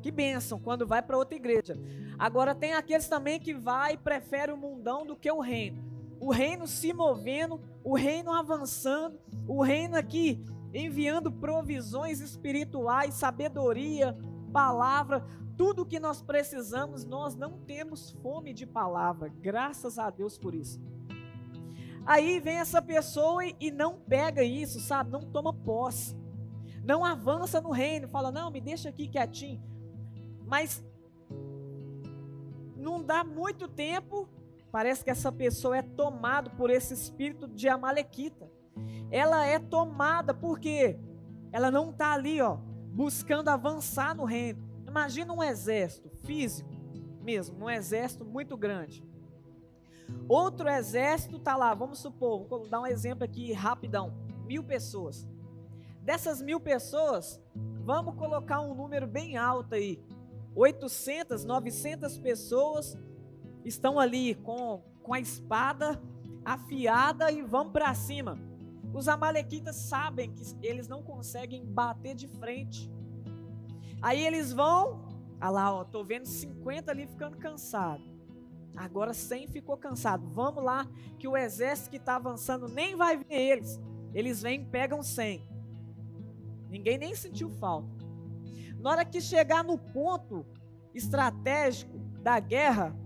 Que 0.00 0.10
bênção 0.10 0.58
quando 0.58 0.86
vai 0.86 1.02
para 1.02 1.16
outra 1.16 1.36
igreja. 1.36 1.78
Agora 2.18 2.54
tem 2.54 2.74
aqueles 2.74 3.08
também 3.08 3.40
que 3.40 3.54
vai 3.54 3.94
e 3.94 3.98
prefere 3.98 4.52
o 4.52 4.56
mundão 4.56 5.06
do 5.06 5.16
que 5.16 5.30
o 5.30 5.40
reino. 5.40 5.82
O 6.20 6.30
reino 6.30 6.68
se 6.68 6.92
movendo, 6.92 7.60
o 7.82 7.96
reino 7.96 8.32
avançando, 8.32 9.18
o 9.46 9.62
reino 9.62 9.96
aqui 9.96 10.44
enviando 10.72 11.30
provisões 11.30 12.20
espirituais, 12.20 13.14
sabedoria, 13.14 14.16
palavra, 14.52 15.26
tudo 15.56 15.86
que 15.86 16.00
nós 16.00 16.22
precisamos, 16.22 17.04
nós 17.04 17.34
não 17.34 17.58
temos 17.60 18.10
fome 18.22 18.52
de 18.52 18.66
palavra, 18.66 19.28
graças 19.28 19.98
a 19.98 20.10
Deus 20.10 20.38
por 20.38 20.54
isso. 20.54 20.80
Aí 22.04 22.40
vem 22.40 22.56
essa 22.56 22.82
pessoa 22.82 23.44
e 23.44 23.70
não 23.70 24.00
pega 24.00 24.42
isso, 24.42 24.80
sabe? 24.80 25.10
Não 25.10 25.20
toma 25.20 25.52
posse 25.52 26.20
não 26.84 27.04
avança 27.04 27.60
no 27.60 27.70
reino, 27.70 28.08
fala, 28.08 28.32
não, 28.32 28.50
me 28.50 28.60
deixa 28.60 28.88
aqui 28.88 29.06
quietinho. 29.06 29.62
Mas 30.44 30.84
não 32.76 33.02
dá 33.02 33.22
muito 33.22 33.68
tempo, 33.68 34.28
parece 34.70 35.04
que 35.04 35.10
essa 35.10 35.30
pessoa 35.30 35.76
é 35.76 35.82
tomada 35.82 36.50
por 36.50 36.70
esse 36.70 36.92
espírito 36.92 37.46
de 37.46 37.68
Amalequita. 37.68 38.50
Ela 39.10 39.46
é 39.46 39.58
tomada 39.58 40.34
porque 40.34 40.98
ela 41.52 41.70
não 41.70 41.90
está 41.90 42.12
ali, 42.12 42.40
ó, 42.40 42.56
buscando 42.92 43.48
avançar 43.48 44.14
no 44.14 44.24
reino. 44.24 44.71
Imagina 44.92 45.32
um 45.32 45.42
exército 45.42 46.10
físico 46.10 46.68
mesmo, 47.22 47.64
um 47.64 47.70
exército 47.70 48.26
muito 48.26 48.58
grande. 48.58 49.02
Outro 50.28 50.68
exército 50.68 51.38
está 51.38 51.56
lá, 51.56 51.72
vamos 51.72 51.98
supor, 51.98 52.46
vou 52.46 52.68
dar 52.68 52.82
um 52.82 52.86
exemplo 52.86 53.24
aqui 53.24 53.54
rapidão, 53.54 54.12
mil 54.44 54.62
pessoas. 54.62 55.26
Dessas 56.02 56.42
mil 56.42 56.60
pessoas, 56.60 57.40
vamos 57.82 58.16
colocar 58.16 58.60
um 58.60 58.74
número 58.74 59.06
bem 59.06 59.38
alto 59.38 59.76
aí. 59.76 59.98
800, 60.54 61.42
900 61.42 62.18
pessoas 62.18 62.94
estão 63.64 63.98
ali 63.98 64.34
com, 64.34 64.82
com 65.02 65.14
a 65.14 65.20
espada 65.20 65.98
afiada 66.44 67.32
e 67.32 67.40
vão 67.40 67.72
para 67.72 67.94
cima. 67.94 68.38
Os 68.92 69.08
amalequitas 69.08 69.74
sabem 69.74 70.30
que 70.30 70.44
eles 70.62 70.86
não 70.86 71.02
conseguem 71.02 71.64
bater 71.64 72.14
de 72.14 72.28
frente. 72.28 72.92
Aí 74.02 74.26
eles 74.26 74.52
vão, 74.52 75.08
ah 75.40 75.48
lá, 75.48 75.72
ó, 75.72 75.84
tô 75.84 76.02
vendo 76.02 76.26
50 76.26 76.90
ali 76.90 77.06
ficando 77.06 77.36
cansado. 77.38 78.02
Agora 78.76 79.14
100 79.14 79.48
ficou 79.48 79.76
cansado. 79.76 80.28
Vamos 80.30 80.64
lá, 80.64 80.88
que 81.18 81.28
o 81.28 81.36
exército 81.36 81.90
que 81.90 81.96
está 81.98 82.16
avançando 82.16 82.68
nem 82.68 82.96
vai 82.96 83.16
ver 83.16 83.24
eles. 83.30 83.80
Eles 84.12 84.42
vêm 84.42 84.64
pegam 84.64 85.02
100. 85.02 85.48
Ninguém 86.68 86.98
nem 86.98 87.14
sentiu 87.14 87.48
falta. 87.48 88.02
Na 88.80 88.90
hora 88.90 89.04
que 89.04 89.20
chegar 89.20 89.62
no 89.62 89.78
ponto 89.78 90.44
estratégico 90.92 91.96
da 92.22 92.40
guerra, 92.40 92.96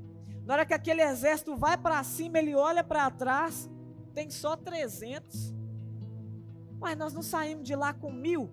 na 0.46 0.54
hora 0.54 0.66
que 0.66 0.72
aquele 0.72 1.02
exército 1.02 1.56
vai 1.56 1.76
para 1.76 2.02
cima, 2.04 2.38
ele 2.38 2.54
olha 2.54 2.82
para 2.82 3.10
trás, 3.10 3.68
tem 4.14 4.30
só 4.30 4.56
300. 4.56 5.52
Mas 6.78 6.96
nós 6.96 7.12
não 7.12 7.22
saímos 7.22 7.66
de 7.66 7.74
lá 7.74 7.92
com 7.92 8.10
mil. 8.10 8.50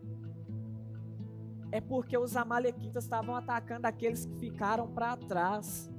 É 1.73 1.81
porque 1.81 2.15
os 2.15 2.37
amalequitas 2.37 3.03
estavam 3.03 3.35
atacando 3.35 3.87
aqueles 3.87 4.27
que 4.27 4.35
ficaram 4.35 4.87
para 4.87 5.17
trás. 5.17 5.89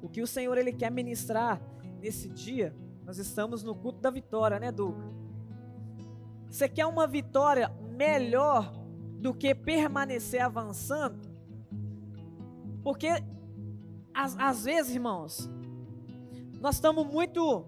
O 0.00 0.08
que 0.08 0.22
o 0.22 0.28
Senhor 0.28 0.56
ele 0.56 0.72
quer 0.72 0.92
ministrar 0.92 1.60
nesse 2.00 2.28
dia, 2.28 2.72
nós 3.04 3.18
estamos 3.18 3.64
no 3.64 3.74
culto 3.74 3.98
da 3.98 4.10
vitória, 4.10 4.60
né, 4.60 4.70
Duca? 4.70 5.02
Você 6.48 6.68
quer 6.68 6.86
uma 6.86 7.04
vitória 7.08 7.68
melhor 7.96 8.72
do 9.18 9.34
que 9.34 9.52
permanecer 9.56 10.40
avançando. 10.40 11.18
Porque 12.84 13.08
às, 14.14 14.38
às 14.38 14.66
vezes, 14.66 14.94
irmãos, 14.94 15.50
nós 16.60 16.76
estamos 16.76 17.04
muito 17.08 17.66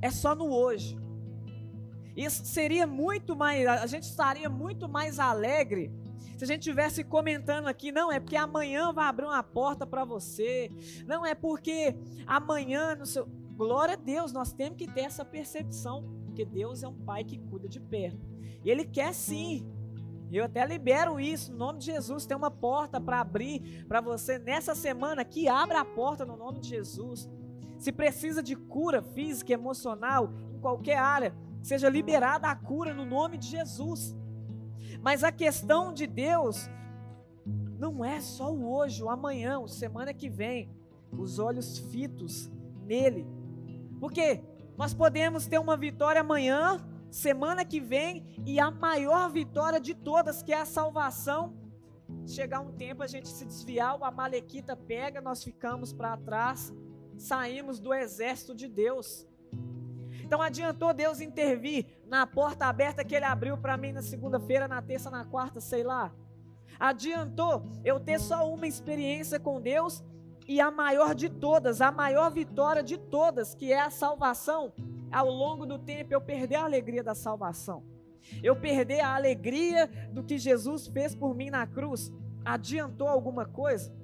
é 0.00 0.12
só 0.12 0.32
no 0.32 0.54
hoje. 0.54 0.96
Isso 2.16 2.44
seria 2.44 2.86
muito 2.86 3.34
mais, 3.34 3.66
a 3.66 3.86
gente 3.88 4.04
estaria 4.04 4.48
muito 4.48 4.88
mais 4.88 5.18
alegre 5.18 6.05
se 6.36 6.44
a 6.44 6.46
gente 6.46 6.62
tivesse 6.62 7.02
comentando 7.04 7.66
aqui, 7.66 7.90
não 7.90 8.10
é 8.10 8.20
porque 8.20 8.36
amanhã 8.36 8.92
vai 8.92 9.06
abrir 9.06 9.26
uma 9.26 9.42
porta 9.42 9.86
para 9.86 10.04
você, 10.04 10.70
não 11.06 11.24
é 11.24 11.34
porque 11.34 11.96
amanhã 12.26 12.94
no 12.94 13.06
seu 13.06 13.26
glória 13.56 13.94
a 13.94 13.96
Deus, 13.96 14.32
nós 14.32 14.52
temos 14.52 14.76
que 14.76 14.86
ter 14.86 15.00
essa 15.02 15.24
percepção, 15.24 16.04
porque 16.26 16.44
Deus 16.44 16.82
é 16.82 16.88
um 16.88 16.94
pai 16.94 17.24
que 17.24 17.38
cuida 17.38 17.68
de 17.68 17.80
perto. 17.80 18.20
E 18.62 18.70
Ele 18.70 18.84
quer 18.84 19.12
sim. 19.14 19.66
Eu 20.30 20.44
até 20.44 20.66
libero 20.66 21.18
isso 21.18 21.52
no 21.52 21.58
nome 21.58 21.78
de 21.78 21.86
Jesus. 21.86 22.26
Tem 22.26 22.36
uma 22.36 22.50
porta 22.50 23.00
para 23.00 23.20
abrir 23.20 23.84
para 23.86 24.00
você 24.00 24.38
nessa 24.38 24.74
semana. 24.74 25.24
Que 25.24 25.48
abra 25.48 25.80
a 25.80 25.84
porta 25.84 26.26
no 26.26 26.36
nome 26.36 26.60
de 26.60 26.68
Jesus. 26.68 27.30
Se 27.78 27.92
precisa 27.92 28.42
de 28.42 28.56
cura 28.56 29.02
física, 29.02 29.52
emocional, 29.52 30.32
em 30.52 30.58
qualquer 30.58 30.98
área, 30.98 31.34
seja 31.62 31.88
liberada 31.88 32.48
a 32.48 32.56
cura 32.56 32.92
no 32.92 33.06
nome 33.06 33.38
de 33.38 33.46
Jesus. 33.48 34.16
Mas 35.06 35.22
a 35.22 35.30
questão 35.30 35.92
de 35.92 36.04
Deus 36.04 36.68
não 37.78 38.04
é 38.04 38.20
só 38.20 38.52
o 38.52 38.68
hoje, 38.74 39.04
o 39.04 39.08
amanhã, 39.08 39.60
o 39.60 39.68
semana 39.68 40.12
que 40.12 40.28
vem. 40.28 40.68
Os 41.16 41.38
olhos 41.38 41.78
fitos 41.78 42.50
nele. 42.84 43.24
Porque 44.00 44.42
nós 44.76 44.92
podemos 44.92 45.46
ter 45.46 45.60
uma 45.60 45.76
vitória 45.76 46.22
amanhã 46.22 46.84
semana 47.08 47.64
que 47.64 47.78
vem 47.78 48.42
e 48.44 48.58
a 48.58 48.68
maior 48.68 49.30
vitória 49.30 49.78
de 49.78 49.94
todas, 49.94 50.42
que 50.42 50.52
é 50.52 50.60
a 50.60 50.66
salvação. 50.66 51.54
Chegar 52.26 52.58
um 52.58 52.72
tempo 52.72 53.04
a 53.04 53.06
gente 53.06 53.28
se 53.28 53.44
desviar, 53.44 53.96
o 53.96 54.04
Amalequita 54.04 54.76
pega, 54.76 55.20
nós 55.20 55.44
ficamos 55.44 55.92
para 55.92 56.16
trás, 56.16 56.74
saímos 57.16 57.78
do 57.78 57.94
exército 57.94 58.56
de 58.56 58.66
Deus. 58.66 59.24
Então 60.26 60.42
adiantou 60.42 60.92
Deus 60.92 61.20
intervir 61.20 61.86
na 62.04 62.26
porta 62.26 62.66
aberta 62.66 63.04
que 63.04 63.14
ele 63.14 63.24
abriu 63.24 63.56
para 63.56 63.76
mim 63.76 63.92
na 63.92 64.02
segunda-feira, 64.02 64.66
na 64.66 64.82
terça, 64.82 65.08
na 65.08 65.24
quarta, 65.24 65.60
sei 65.60 65.84
lá. 65.84 66.12
Adiantou 66.80 67.62
eu 67.84 68.00
ter 68.00 68.18
só 68.18 68.52
uma 68.52 68.66
experiência 68.66 69.38
com 69.38 69.60
Deus 69.60 70.02
e 70.48 70.60
a 70.60 70.68
maior 70.68 71.14
de 71.14 71.28
todas, 71.30 71.80
a 71.80 71.92
maior 71.92 72.28
vitória 72.32 72.82
de 72.82 72.98
todas, 72.98 73.54
que 73.54 73.72
é 73.72 73.80
a 73.80 73.88
salvação, 73.88 74.72
ao 75.12 75.30
longo 75.30 75.64
do 75.64 75.78
tempo 75.78 76.12
eu 76.12 76.20
perder 76.20 76.56
a 76.56 76.64
alegria 76.64 77.04
da 77.04 77.14
salvação. 77.14 77.84
Eu 78.42 78.56
perder 78.56 79.02
a 79.02 79.14
alegria 79.14 79.86
do 80.10 80.24
que 80.24 80.36
Jesus 80.36 80.88
fez 80.88 81.14
por 81.14 81.36
mim 81.36 81.50
na 81.50 81.68
cruz. 81.68 82.12
Adiantou 82.44 83.06
alguma 83.06 83.46
coisa? 83.46 83.94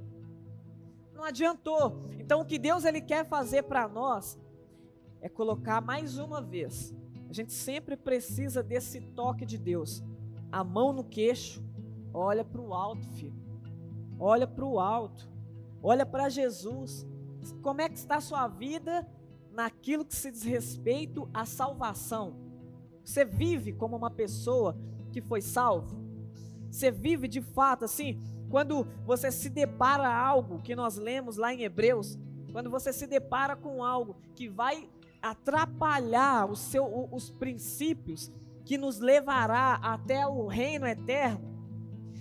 Não 1.12 1.24
adiantou. 1.24 2.08
Então 2.16 2.42
o 2.42 2.44
que 2.44 2.60
Deus 2.60 2.84
ele 2.84 3.00
quer 3.00 3.26
fazer 3.26 3.64
para 3.64 3.88
nós 3.88 4.38
é 5.22 5.28
colocar 5.28 5.80
mais 5.80 6.18
uma 6.18 6.42
vez. 6.42 6.94
A 7.30 7.32
gente 7.32 7.54
sempre 7.54 7.96
precisa 7.96 8.62
desse 8.62 9.00
toque 9.00 9.46
de 9.46 9.56
Deus. 9.56 10.04
A 10.50 10.62
mão 10.62 10.92
no 10.92 11.02
queixo, 11.02 11.64
olha 12.12 12.44
para 12.44 12.60
o 12.60 12.74
alto, 12.74 13.08
filho. 13.12 13.40
Olha 14.18 14.46
para 14.46 14.66
o 14.66 14.78
alto. 14.78 15.30
Olha 15.82 16.04
para 16.04 16.28
Jesus. 16.28 17.06
Como 17.62 17.80
é 17.80 17.88
que 17.88 17.96
está 17.96 18.16
a 18.16 18.20
sua 18.20 18.46
vida 18.46 19.08
naquilo 19.52 20.04
que 20.04 20.14
se 20.14 20.30
diz 20.30 20.42
respeito 20.42 21.28
à 21.32 21.44
salvação. 21.44 22.34
Você 23.04 23.24
vive 23.24 23.72
como 23.72 23.96
uma 23.96 24.10
pessoa 24.10 24.76
que 25.12 25.20
foi 25.20 25.40
salvo? 25.40 26.00
Você 26.70 26.90
vive 26.90 27.28
de 27.28 27.40
fato 27.40 27.84
assim? 27.84 28.20
Quando 28.48 28.86
você 29.04 29.30
se 29.30 29.50
depara 29.50 30.08
algo 30.08 30.62
que 30.62 30.74
nós 30.74 30.96
lemos 30.96 31.36
lá 31.36 31.52
em 31.52 31.62
Hebreus, 31.62 32.18
quando 32.50 32.70
você 32.70 32.92
se 32.92 33.06
depara 33.06 33.56
com 33.56 33.82
algo 33.84 34.16
que 34.34 34.48
vai 34.48 34.88
atrapalhar 35.22 36.50
o 36.50 36.56
seu, 36.56 37.08
os 37.12 37.30
princípios 37.30 38.32
que 38.64 38.76
nos 38.76 38.98
levará 38.98 39.74
até 39.74 40.26
o 40.26 40.46
reino 40.46 40.86
eterno. 40.86 41.52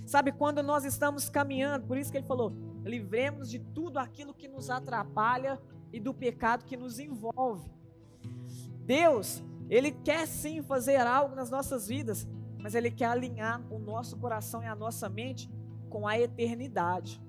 Sabe, 0.05 0.31
quando 0.31 0.61
nós 0.61 0.85
estamos 0.85 1.29
caminhando, 1.29 1.87
por 1.87 1.97
isso 1.97 2.11
que 2.11 2.17
ele 2.17 2.27
falou: 2.27 2.53
livremos 2.83 3.49
de 3.49 3.59
tudo 3.59 3.97
aquilo 3.97 4.33
que 4.33 4.47
nos 4.47 4.69
atrapalha 4.69 5.59
e 5.91 5.99
do 5.99 6.13
pecado 6.13 6.65
que 6.65 6.77
nos 6.77 6.99
envolve. 6.99 7.69
Deus, 8.85 9.43
Ele 9.69 9.91
quer 9.91 10.27
sim 10.27 10.61
fazer 10.61 10.97
algo 10.97 11.35
nas 11.35 11.49
nossas 11.49 11.87
vidas, 11.87 12.27
mas 12.59 12.75
Ele 12.75 12.91
quer 12.91 13.05
alinhar 13.05 13.61
o 13.71 13.79
nosso 13.79 14.17
coração 14.17 14.63
e 14.63 14.67
a 14.67 14.75
nossa 14.75 15.07
mente 15.09 15.49
com 15.89 16.07
a 16.07 16.19
eternidade. 16.19 17.21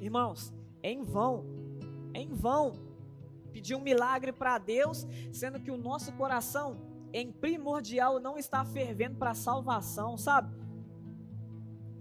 Irmãos, 0.00 0.52
é 0.82 0.90
em 0.90 1.02
vão, 1.02 1.44
é 2.12 2.20
em 2.20 2.34
vão 2.34 2.85
pedir 3.56 3.74
um 3.74 3.80
milagre 3.80 4.32
para 4.32 4.58
Deus, 4.58 5.06
sendo 5.32 5.58
que 5.58 5.70
o 5.70 5.78
nosso 5.78 6.12
coração, 6.12 6.76
em 7.10 7.32
primordial, 7.32 8.20
não 8.20 8.36
está 8.36 8.62
fervendo 8.66 9.16
para 9.16 9.32
salvação, 9.32 10.18
sabe? 10.18 10.54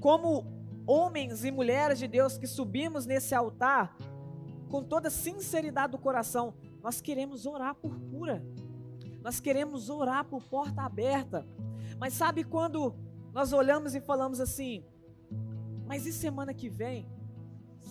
Como 0.01 0.45
homens 0.85 1.45
e 1.45 1.51
mulheres 1.51 1.97
de 1.97 2.09
Deus 2.09 2.37
que 2.37 2.45
subimos 2.45 3.05
nesse 3.05 3.33
altar, 3.33 3.95
com 4.69 4.83
toda 4.83 5.09
sinceridade 5.09 5.93
do 5.93 5.97
coração, 5.97 6.55
nós 6.83 6.99
queremos 6.99 7.45
orar 7.45 7.73
por 7.73 7.97
cura. 8.11 8.45
Nós 9.23 9.39
queremos 9.39 9.89
orar 9.89 10.25
por 10.25 10.43
porta 10.43 10.81
aberta. 10.81 11.47
Mas 11.97 12.15
sabe 12.15 12.43
quando 12.43 12.93
nós 13.31 13.53
olhamos 13.53 13.95
e 13.95 14.01
falamos 14.01 14.41
assim: 14.41 14.83
mas 15.87 16.05
e 16.05 16.11
semana 16.11 16.53
que 16.53 16.67
vem? 16.67 17.07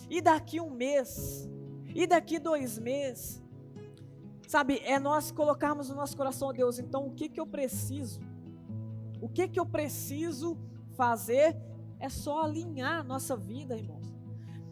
E 0.07 0.21
daqui 0.21 0.61
um 0.61 0.69
mês? 0.69 1.49
E 1.95 2.05
daqui 2.05 2.37
dois 2.37 2.77
meses? 2.77 3.44
Sabe, 4.47 4.79
é 4.85 4.99
nós 4.99 5.31
colocarmos 5.31 5.89
no 5.89 5.95
nosso 5.95 6.15
coração, 6.15 6.53
Deus, 6.53 6.79
então 6.79 7.07
o 7.07 7.11
que 7.11 7.27
que 7.27 7.39
eu 7.39 7.47
preciso? 7.47 8.19
O 9.19 9.27
que 9.27 9.47
que 9.47 9.59
eu 9.59 9.65
preciso 9.65 10.57
fazer? 10.95 11.57
É 11.99 12.09
só 12.09 12.43
alinhar 12.43 12.99
a 12.99 13.03
nossa 13.03 13.35
vida, 13.35 13.75
irmãos. 13.75 14.13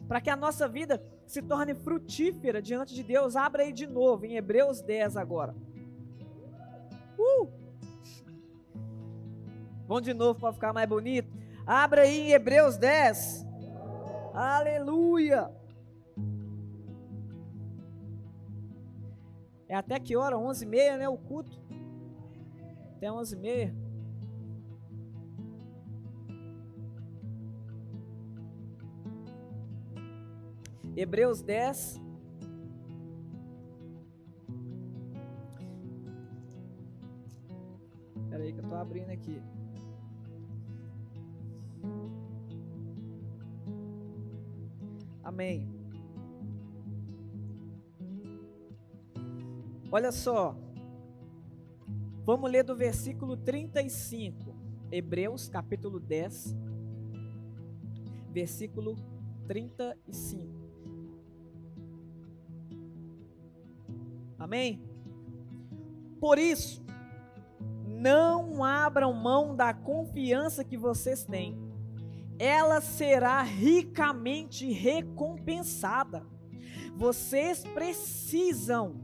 Para 0.06 0.20
que 0.20 0.30
a 0.30 0.36
nossa 0.36 0.68
vida 0.68 1.02
se 1.26 1.42
torne 1.42 1.74
frutífera 1.74 2.60
diante 2.60 2.94
de 2.94 3.02
Deus. 3.02 3.34
Abra 3.36 3.62
aí 3.62 3.72
de 3.72 3.86
novo, 3.86 4.26
em 4.26 4.36
Hebreus 4.36 4.80
10 4.80 5.16
agora. 5.16 5.54
Uh! 7.18 7.48
Vamos 9.86 10.02
de 10.02 10.14
novo 10.14 10.38
para 10.38 10.52
ficar 10.52 10.72
mais 10.72 10.88
bonito. 10.88 11.32
Abra 11.66 12.02
aí 12.02 12.28
em 12.28 12.32
Hebreus 12.32 12.76
10. 12.76 13.46
Aleluia! 14.34 15.50
É 19.74 19.76
até 19.76 19.98
que 19.98 20.14
hora? 20.14 20.36
11h30, 20.36 20.98
né? 20.98 21.08
O 21.08 21.18
culto. 21.18 21.60
Até 22.94 23.08
11h30. 23.08 23.74
Hebreus 30.96 31.42
10. 31.42 32.00
Espera 38.22 38.44
aí 38.44 38.52
que 38.52 38.60
eu 38.60 38.62
estou 38.62 38.78
abrindo 38.78 39.10
aqui. 39.10 39.42
Amém. 45.24 45.83
Olha 49.94 50.10
só. 50.10 50.56
Vamos 52.24 52.50
ler 52.50 52.64
do 52.64 52.74
versículo 52.74 53.36
35. 53.36 54.52
Hebreus 54.90 55.48
capítulo 55.48 56.00
10, 56.00 56.52
versículo 58.32 58.96
35. 59.46 60.52
Amém? 64.36 64.82
Por 66.18 66.40
isso, 66.40 66.84
não 67.86 68.64
abram 68.64 69.12
mão 69.12 69.54
da 69.54 69.72
confiança 69.72 70.64
que 70.64 70.76
vocês 70.76 71.24
têm. 71.24 71.56
Ela 72.36 72.80
será 72.80 73.42
ricamente 73.42 74.72
recompensada. 74.72 76.26
Vocês 76.96 77.62
precisam 77.62 79.03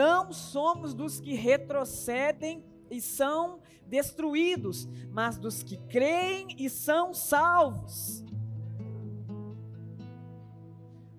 não 0.00 0.32
somos 0.32 0.94
dos 0.94 1.20
que 1.20 1.34
retrocedem 1.34 2.64
e 2.90 3.02
são 3.02 3.60
destruídos, 3.86 4.88
mas 5.10 5.36
dos 5.36 5.62
que 5.62 5.76
creem 5.76 6.56
e 6.58 6.70
são 6.70 7.12
salvos. 7.12 8.24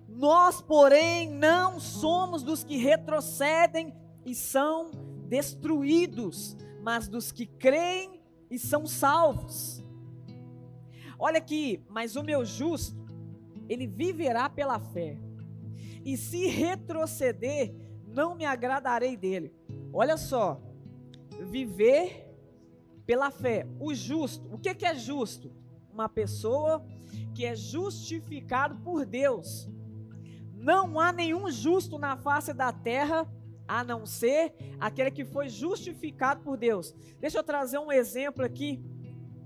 Nós, 0.08 0.60
porém, 0.60 1.30
não 1.30 1.78
somos 1.78 2.42
dos 2.42 2.64
que 2.64 2.76
retrocedem 2.76 3.94
e 4.26 4.34
são 4.34 4.90
destruídos, 5.28 6.56
mas 6.82 7.06
dos 7.06 7.30
que 7.30 7.46
creem 7.46 8.20
e 8.50 8.58
são 8.58 8.84
salvos. 8.84 9.80
Olha 11.20 11.38
aqui, 11.38 11.84
mas 11.88 12.16
o 12.16 12.24
meu 12.24 12.44
justo, 12.44 13.06
ele 13.68 13.86
viverá 13.86 14.50
pela 14.50 14.80
fé. 14.80 15.20
E 16.04 16.16
se 16.16 16.48
retroceder, 16.48 17.81
não 18.12 18.34
me 18.34 18.44
agradarei 18.44 19.16
dele. 19.16 19.52
Olha 19.92 20.16
só, 20.16 20.60
viver 21.40 22.32
pela 23.06 23.30
fé. 23.30 23.66
O 23.80 23.94
justo, 23.94 24.48
o 24.52 24.58
que, 24.58 24.74
que 24.74 24.86
é 24.86 24.94
justo? 24.94 25.50
Uma 25.92 26.08
pessoa 26.08 26.84
que 27.34 27.44
é 27.44 27.56
justificado 27.56 28.76
por 28.76 29.04
Deus. 29.04 29.68
Não 30.54 31.00
há 31.00 31.12
nenhum 31.12 31.50
justo 31.50 31.98
na 31.98 32.16
face 32.16 32.52
da 32.52 32.72
terra 32.72 33.26
a 33.66 33.82
não 33.82 34.06
ser 34.06 34.54
aquele 34.78 35.10
que 35.10 35.24
foi 35.24 35.48
justificado 35.48 36.42
por 36.42 36.56
Deus. 36.56 36.94
Deixa 37.20 37.38
eu 37.38 37.42
trazer 37.42 37.78
um 37.78 37.90
exemplo 37.90 38.44
aqui 38.44 38.82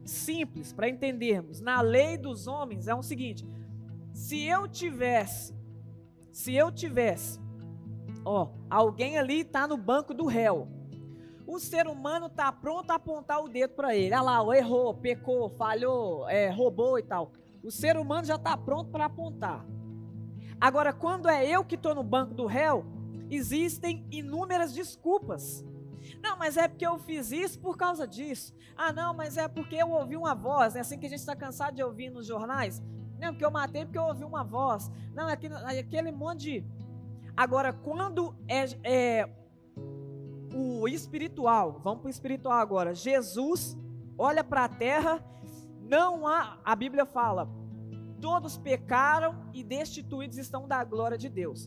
simples 0.05 0.73
para 0.73 0.89
entendermos. 0.89 1.61
Na 1.61 1.81
lei 1.81 2.17
dos 2.17 2.47
homens 2.47 2.87
é 2.89 2.95
o 2.95 3.03
seguinte: 3.03 3.47
se 4.13 4.45
eu 4.45 4.69
tivesse, 4.69 5.55
se 6.31 6.55
eu 6.55 6.71
tivesse, 6.71 7.41
ó, 8.27 8.49
alguém 8.69 9.17
ali 9.17 9.41
está 9.41 9.67
no 9.69 9.77
banco 9.77 10.13
do 10.13 10.27
réu, 10.27 10.69
o 11.47 11.61
ser 11.61 11.87
humano 11.87 12.27
está 12.27 12.51
pronto 12.51 12.91
a 12.91 12.97
apontar 12.97 13.41
o 13.41 13.49
dedo 13.49 13.75
para 13.75 13.95
ele. 13.95 14.13
Ah 14.13 14.21
lá, 14.21 14.57
errou, 14.57 14.93
pecou, 14.95 15.49
falhou, 15.51 16.29
é, 16.29 16.51
roubou 16.51 16.99
e 16.99 17.03
tal. 17.05 17.31
O 17.63 17.71
ser 17.71 17.97
humano 17.97 18.27
já 18.27 18.35
está 18.35 18.57
pronto 18.57 18.91
para 18.91 19.05
apontar. 19.05 19.65
Agora, 20.61 20.93
quando 20.93 21.29
é 21.29 21.49
eu 21.49 21.65
que 21.65 21.77
estou 21.77 21.95
no 21.95 22.03
banco 22.03 22.35
do 22.35 22.47
réu, 22.47 22.85
existem 23.31 24.05
inúmeras 24.11 24.75
desculpas. 24.75 25.65
Não, 26.21 26.37
mas 26.37 26.57
é 26.57 26.67
porque 26.67 26.87
eu 26.87 26.99
fiz 26.99 27.31
isso 27.31 27.61
por 27.61 27.77
causa 27.77 28.07
disso. 28.07 28.53
Ah, 28.77 28.93
não, 28.93 29.15
mas 29.15 29.37
é 29.37 29.47
porque 29.47 29.77
eu 29.77 29.91
ouvi 29.91 30.17
uma 30.17 30.35
voz. 30.35 30.75
É 30.75 30.81
assim 30.81 30.99
que 30.99 31.07
a 31.07 31.09
gente 31.09 31.21
está 31.21 31.37
cansado 31.37 31.77
de 31.77 31.83
ouvir 31.83 32.11
nos 32.11 32.27
jornais. 32.27 32.83
Não, 33.19 33.29
porque 33.29 33.45
eu 33.45 33.51
matei 33.51 33.85
porque 33.85 33.99
eu 33.99 34.05
ouvi 34.05 34.25
uma 34.25 34.45
voz. 34.45 34.91
Não, 35.15 35.29
é 35.29 35.33
aquele, 35.33 35.55
é 35.55 35.79
aquele 35.79 36.13
monte 36.13 36.41
de. 36.41 36.65
Agora, 37.37 37.73
quando 37.73 38.35
é, 38.49 38.65
é 38.83 39.29
o 40.55 40.89
espiritual, 40.89 41.81
vamos 41.85 42.01
para 42.01 42.07
o 42.07 42.11
espiritual 42.11 42.59
agora. 42.59 42.95
Jesus 42.95 43.77
olha 44.17 44.43
para 44.43 44.65
a 44.65 44.69
terra, 44.69 45.23
não 45.83 46.27
há, 46.27 46.59
a 46.65 46.75
Bíblia 46.75 47.05
fala, 47.05 47.49
todos 48.21 48.57
pecaram 48.57 49.51
e 49.53 49.63
destituídos 49.63 50.39
estão 50.39 50.67
da 50.67 50.83
glória 50.83 51.19
de 51.19 51.29
Deus. 51.29 51.67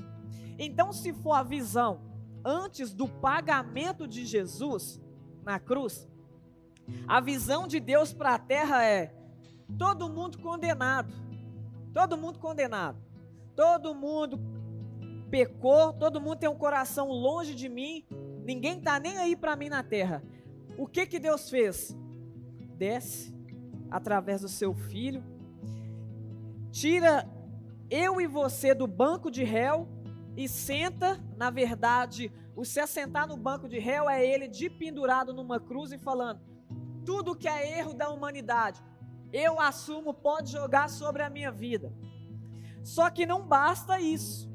Então, 0.57 0.91
se 0.91 1.13
for 1.13 1.33
a 1.33 1.43
visão 1.43 2.01
antes 2.43 2.91
do 2.91 3.07
pagamento 3.07 4.07
de 4.07 4.25
Jesus 4.25 4.99
na 5.43 5.59
cruz, 5.59 6.09
a 7.07 7.19
visão 7.19 7.67
de 7.67 7.79
Deus 7.79 8.11
para 8.11 8.33
a 8.33 8.39
terra 8.39 8.83
é 8.83 9.13
todo 9.77 10.09
mundo 10.09 10.39
condenado. 10.39 11.13
Todo 11.93 12.17
mundo 12.17 12.39
condenado. 12.39 12.97
Todo 13.55 13.93
mundo 13.93 14.39
pecou, 15.29 15.93
todo 15.93 16.19
mundo 16.19 16.37
tem 16.37 16.49
um 16.49 16.57
coração 16.57 17.09
longe 17.09 17.53
de 17.53 17.69
mim, 17.69 18.05
ninguém 18.43 18.77
está 18.77 18.99
nem 18.99 19.17
aí 19.17 19.35
para 19.35 19.55
mim 19.55 19.69
na 19.69 19.83
terra. 19.83 20.23
O 20.77 20.87
que 20.87 21.05
que 21.05 21.19
Deus 21.19 21.49
fez? 21.49 21.95
Desce 22.77 23.33
através 23.91 24.41
do 24.41 24.47
seu 24.47 24.73
filho, 24.73 25.23
tira 26.71 27.27
eu 27.89 28.21
e 28.21 28.27
você 28.27 28.73
do 28.73 28.85
banco 28.85 29.31
de 29.31 29.43
réu 29.43 29.87
e 30.37 30.47
senta, 30.47 31.19
na 31.35 31.49
verdade, 31.49 32.31
o 32.55 32.63
se 32.63 32.79
assentar 32.79 33.27
no 33.27 33.35
banco 33.35 33.67
de 33.67 33.79
réu 33.79 34.09
é 34.09 34.25
ele 34.25 34.47
de 34.47 34.69
pendurado 34.69 35.33
numa 35.33 35.59
cruz 35.59 35.91
e 35.91 35.97
falando: 35.97 36.39
tudo 37.05 37.35
que 37.35 37.47
é 37.47 37.79
erro 37.79 37.93
da 37.93 38.09
humanidade, 38.09 38.81
eu 39.33 39.59
assumo, 39.59 40.13
pode 40.13 40.51
jogar 40.51 40.89
sobre 40.89 41.23
a 41.23 41.29
minha 41.29 41.51
vida. 41.51 41.91
Só 42.83 43.09
que 43.09 43.25
não 43.25 43.47
basta 43.47 43.99
isso. 43.99 44.49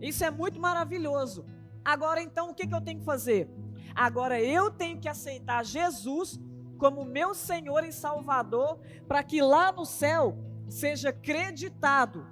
Isso 0.00 0.24
é 0.24 0.30
muito 0.30 0.60
maravilhoso. 0.60 1.44
Agora 1.84 2.22
então 2.22 2.50
o 2.50 2.54
que, 2.54 2.66
que 2.66 2.74
eu 2.74 2.80
tenho 2.80 3.00
que 3.00 3.04
fazer? 3.04 3.48
Agora 3.94 4.40
eu 4.40 4.70
tenho 4.70 4.98
que 4.98 5.08
aceitar 5.08 5.64
Jesus 5.64 6.40
como 6.78 7.04
meu 7.04 7.34
Senhor 7.34 7.84
e 7.84 7.92
Salvador, 7.92 8.78
para 9.06 9.22
que 9.22 9.42
lá 9.42 9.70
no 9.70 9.84
céu 9.84 10.38
seja 10.68 11.12
creditado. 11.12 12.26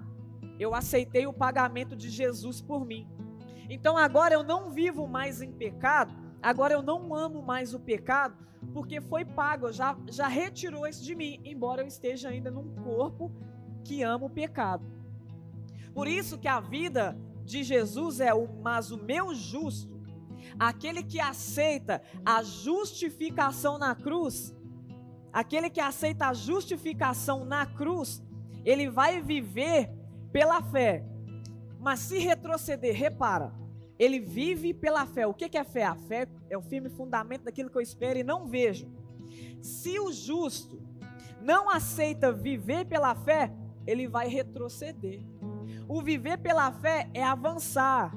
Eu 0.58 0.74
aceitei 0.74 1.26
o 1.26 1.32
pagamento 1.32 1.94
de 1.94 2.08
Jesus 2.08 2.62
por 2.62 2.86
mim. 2.86 3.06
Então 3.68 3.96
agora 3.96 4.34
eu 4.34 4.42
não 4.42 4.70
vivo 4.70 5.06
mais 5.06 5.42
em 5.42 5.52
pecado, 5.52 6.14
agora 6.42 6.72
eu 6.72 6.82
não 6.82 7.14
amo 7.14 7.42
mais 7.42 7.74
o 7.74 7.78
pecado, 7.78 8.34
porque 8.72 9.00
foi 9.00 9.24
pago, 9.24 9.70
já, 9.70 9.96
já 10.10 10.26
retirou 10.26 10.86
isso 10.86 11.04
de 11.04 11.14
mim, 11.14 11.38
embora 11.44 11.82
eu 11.82 11.86
esteja 11.86 12.30
ainda 12.30 12.50
num 12.50 12.74
corpo 12.76 13.30
que 13.84 14.02
ama 14.02 14.24
o 14.24 14.30
pecado. 14.30 14.84
Por 15.92 16.08
isso 16.08 16.38
que 16.38 16.48
a 16.48 16.60
vida 16.60 17.18
de 17.48 17.64
Jesus 17.64 18.20
é 18.20 18.32
o 18.34 18.46
mas 18.62 18.90
o 18.90 19.02
meu 19.02 19.34
justo, 19.34 19.98
aquele 20.58 21.02
que 21.02 21.18
aceita 21.18 22.02
a 22.24 22.42
justificação 22.42 23.78
na 23.78 23.94
cruz, 23.94 24.54
aquele 25.32 25.70
que 25.70 25.80
aceita 25.80 26.26
a 26.26 26.34
justificação 26.34 27.46
na 27.46 27.64
cruz, 27.64 28.22
ele 28.64 28.90
vai 28.90 29.22
viver 29.22 29.90
pela 30.30 30.62
fé. 30.62 31.04
Mas 31.80 32.00
se 32.00 32.18
retroceder, 32.18 32.94
repara, 32.94 33.54
ele 33.98 34.20
vive 34.20 34.74
pela 34.74 35.06
fé. 35.06 35.26
O 35.26 35.32
que 35.32 35.56
é 35.56 35.64
fé? 35.64 35.84
A 35.84 35.94
fé 35.94 36.28
é 36.50 36.58
o 36.58 36.62
firme 36.62 36.90
fundamento 36.90 37.44
daquilo 37.44 37.70
que 37.70 37.78
eu 37.78 37.82
espero 37.82 38.18
e 38.18 38.22
não 38.22 38.46
vejo. 38.46 38.86
Se 39.62 39.98
o 39.98 40.12
justo 40.12 40.82
não 41.40 41.70
aceita 41.70 42.30
viver 42.30 42.84
pela 42.84 43.14
fé, 43.14 43.50
ele 43.86 44.06
vai 44.06 44.28
retroceder. 44.28 45.22
O 45.88 46.02
viver 46.02 46.38
pela 46.38 46.70
fé 46.70 47.08
é 47.14 47.24
avançar, 47.24 48.14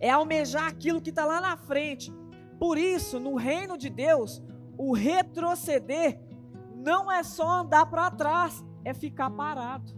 é 0.00 0.10
almejar 0.10 0.66
aquilo 0.66 1.00
que 1.00 1.10
está 1.10 1.24
lá 1.24 1.40
na 1.40 1.56
frente. 1.56 2.12
Por 2.58 2.76
isso, 2.76 3.20
no 3.20 3.36
reino 3.36 3.78
de 3.78 3.88
Deus, 3.88 4.42
o 4.76 4.92
retroceder 4.92 6.20
não 6.74 7.10
é 7.10 7.22
só 7.22 7.60
andar 7.60 7.86
para 7.86 8.10
trás, 8.10 8.64
é 8.84 8.92
ficar 8.92 9.30
parado. 9.30 9.94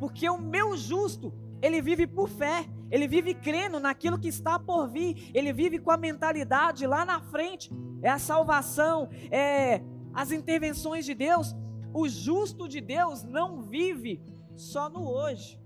Porque 0.00 0.28
o 0.28 0.38
meu 0.38 0.76
justo, 0.76 1.32
ele 1.60 1.82
vive 1.82 2.06
por 2.06 2.28
fé, 2.28 2.66
ele 2.90 3.06
vive 3.06 3.34
crendo 3.34 3.78
naquilo 3.78 4.18
que 4.18 4.28
está 4.28 4.58
por 4.58 4.88
vir, 4.88 5.30
ele 5.34 5.52
vive 5.52 5.78
com 5.78 5.90
a 5.90 5.96
mentalidade 5.96 6.86
lá 6.86 7.04
na 7.04 7.20
frente, 7.20 7.70
é 8.02 8.08
a 8.08 8.18
salvação, 8.18 9.08
é 9.30 9.82
as 10.12 10.32
intervenções 10.32 11.04
de 11.04 11.14
Deus. 11.14 11.54
O 11.94 12.08
justo 12.08 12.66
de 12.66 12.80
Deus 12.80 13.22
não 13.22 13.62
vive 13.62 14.22
só 14.56 14.88
no 14.88 15.08
hoje. 15.08 15.61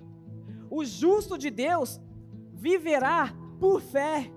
O 0.77 0.85
justo 0.85 1.39
de 1.39 1.49
Deus 1.49 1.99
viverá 2.53 3.35
por 3.59 3.81
fé. 3.81 4.31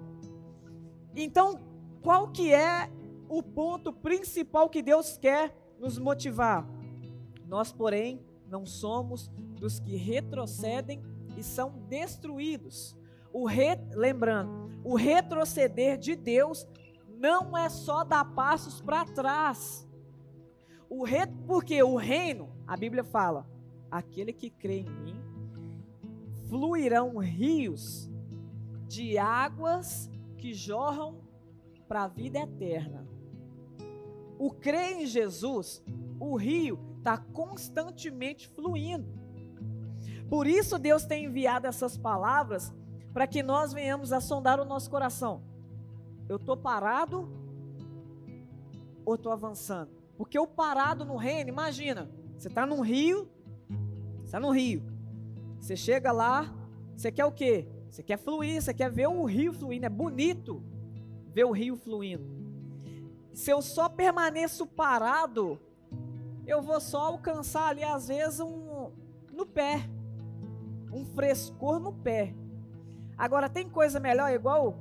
Então, 1.14 1.60
qual 2.02 2.30
que 2.30 2.54
é 2.54 2.90
o 3.28 3.44
ponto 3.44 3.92
principal 3.92 4.70
que 4.70 4.82
Deus 4.82 5.18
quer 5.18 5.54
nos 5.78 5.98
motivar? 5.98 6.66
Nós, 7.46 7.74
porém, 7.74 8.26
não 8.48 8.66
somos 8.66 9.28
dos 9.60 9.82
que 9.82 9.98
retrocedem 9.98 11.04
e 11.36 11.44
são 11.44 11.74
destruídos. 11.90 12.96
O 13.34 13.46
re, 13.46 13.78
lembrando, 13.92 14.72
o 14.82 14.96
retroceder 14.96 15.98
de 15.98 16.16
Deus 16.16 16.66
não 17.06 17.58
é 17.58 17.68
só 17.68 18.06
dar 18.06 18.24
passos 18.24 18.80
para 18.80 19.04
trás. 19.04 19.86
O 20.90 21.04
re, 21.04 21.28
porque 21.46 21.84
o 21.84 21.98
reino, 21.98 22.50
a 22.66 22.78
Bíblia 22.78 23.04
fala, 23.04 23.46
aquele 23.92 24.32
que 24.32 24.50
crê 24.50 24.80
em 24.80 24.90
mim, 24.90 25.29
fluirão 26.50 27.18
rios 27.20 28.10
de 28.88 29.18
águas 29.18 30.10
que 30.38 30.54
jorram 30.54 31.22
para 31.88 32.04
a 32.04 32.08
vida 32.08 32.40
eterna. 32.40 33.08
O 34.38 34.52
crer 34.52 35.02
em 35.02 35.06
Jesus, 35.06 35.84
o 36.20 36.36
rio 36.36 36.80
está 36.98 37.18
constantemente 37.18 38.48
fluindo. 38.50 39.08
Por 40.28 40.48
isso 40.48 40.80
Deus 40.80 41.06
tem 41.06 41.26
enviado 41.26 41.68
essas 41.68 41.98
palavras 41.98 42.74
para 43.14 43.28
que 43.28 43.44
nós 43.44 43.72
venhamos 43.72 44.12
a 44.12 44.20
sondar 44.20 44.60
o 44.60 44.66
nosso 44.66 44.90
coração. 44.90 45.44
Eu 46.28 46.38
estou 46.38 46.58
parado 46.58 47.30
ou 49.06 49.16
estou 49.16 49.32
avançando? 49.32 49.92
Porque 50.18 50.38
o 50.38 50.48
parado 50.48 51.06
no 51.06 51.16
reino, 51.16 51.50
imagina, 51.50 52.10
você 52.38 52.48
está 52.48 52.66
num 52.66 52.82
rio, 52.82 53.30
está 54.24 54.40
no 54.40 54.52
rio, 54.52 54.84
você 55.60 55.76
chega 55.76 56.12
lá, 56.12 56.54
você 56.96 57.12
quer 57.12 57.26
o 57.26 57.32
quê? 57.32 57.68
Você 57.90 58.04
quer 58.04 58.18
fluir, 58.18 58.62
você 58.62 58.74
quer 58.74 58.90
ver 58.92 59.08
o 59.08 59.26
rio 59.26 59.54
fluindo, 59.54 59.86
é 59.86 59.90
bonito 59.90 60.64
ver 61.34 61.46
o 61.46 61.52
rio 61.52 61.76
fluindo. 61.76 62.24
Se 63.34 63.52
eu 63.52 63.62
só 63.62 63.90
permaneço 63.90 64.66
parado, 64.66 65.60
eu 66.46 66.62
vou 66.62 66.80
só 66.80 67.00
alcançar 67.00 67.70
ali 67.70 67.84
às 67.84 68.08
vezes 68.08 68.40
um 68.40 68.92
no 69.32 69.46
pé 69.46 69.90
um 70.92 71.06
frescor 71.06 71.80
no 71.80 71.94
pé. 71.94 72.34
Agora, 73.18 73.50
tem 73.50 73.70
coisa 73.70 74.00
melhor, 74.00 74.32
igual 74.32 74.78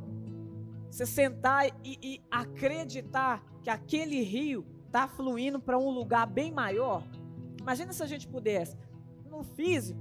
você 0.91 1.05
sentar 1.05 1.67
e, 1.85 1.99
e 2.03 2.23
acreditar 2.31 3.43
que 3.63 3.69
aquele 3.69 4.23
rio 4.23 4.65
está 4.87 5.07
fluindo 5.07 5.61
para 5.61 5.79
um 5.79 5.91
lugar 5.91 6.27
bem 6.27 6.51
maior? 6.51 7.03
Imagina 7.61 7.93
se 7.93 8.03
a 8.03 8.07
gente 8.07 8.27
pudesse. 8.27 8.77
No 9.29 9.43
físico, 9.43 10.01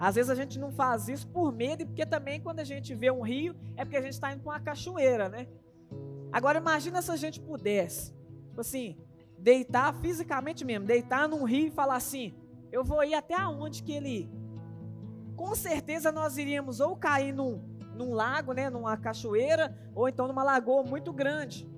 às 0.00 0.14
vezes 0.14 0.30
a 0.30 0.34
gente 0.34 0.58
não 0.58 0.72
faz 0.72 1.08
isso 1.08 1.28
por 1.28 1.52
medo, 1.52 1.82
e 1.82 1.86
porque 1.86 2.06
também 2.06 2.40
quando 2.40 2.60
a 2.60 2.64
gente 2.64 2.94
vê 2.94 3.10
um 3.10 3.20
rio, 3.20 3.54
é 3.76 3.84
porque 3.84 3.98
a 3.98 4.00
gente 4.00 4.14
está 4.14 4.32
indo 4.32 4.42
para 4.42 4.52
uma 4.54 4.60
cachoeira, 4.60 5.28
né? 5.28 5.46
Agora 6.32 6.58
imagina 6.58 7.02
se 7.02 7.10
a 7.10 7.16
gente 7.16 7.38
pudesse, 7.38 8.14
tipo 8.48 8.62
assim, 8.62 8.96
deitar 9.38 9.92
fisicamente 10.00 10.64
mesmo, 10.64 10.86
deitar 10.86 11.28
num 11.28 11.44
rio 11.44 11.66
e 11.66 11.70
falar 11.70 11.96
assim, 11.96 12.34
eu 12.72 12.82
vou 12.82 13.04
ir 13.04 13.14
até 13.14 13.34
aonde 13.34 13.82
que 13.82 13.92
ele 13.92 14.30
com 15.36 15.54
certeza 15.54 16.10
nós 16.10 16.38
iríamos 16.38 16.80
ou 16.80 16.96
cair 16.96 17.32
num, 17.32 17.62
num 17.94 18.14
lago, 18.14 18.52
né, 18.52 18.70
numa 18.70 18.96
cachoeira, 18.96 19.76
ou 19.94 20.08
então 20.08 20.26
numa 20.26 20.42
lagoa 20.42 20.82
muito 20.82 21.12
grande. 21.12 21.68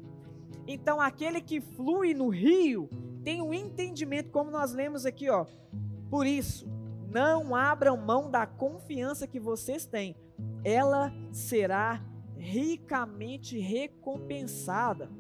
Então, 0.66 1.00
aquele 1.00 1.40
que 1.40 1.61
flui 1.61 2.14
no 2.14 2.28
rio 2.28 2.88
tem 3.24 3.42
um 3.42 3.52
entendimento, 3.52 4.30
como 4.30 4.50
nós 4.50 4.72
lemos 4.72 5.04
aqui, 5.06 5.28
ó. 5.28 5.46
Por 6.11 6.26
isso, 6.26 6.68
não 7.12 7.55
abram 7.55 7.96
mão 7.96 8.31
da 8.31 8.46
confiança 8.46 9.27
que 9.27 9.38
vocês 9.38 9.85
têm, 9.85 10.16
ela 10.64 11.12
será 11.31 12.03
ricamente 12.37 13.59
recompensada. 13.59 15.11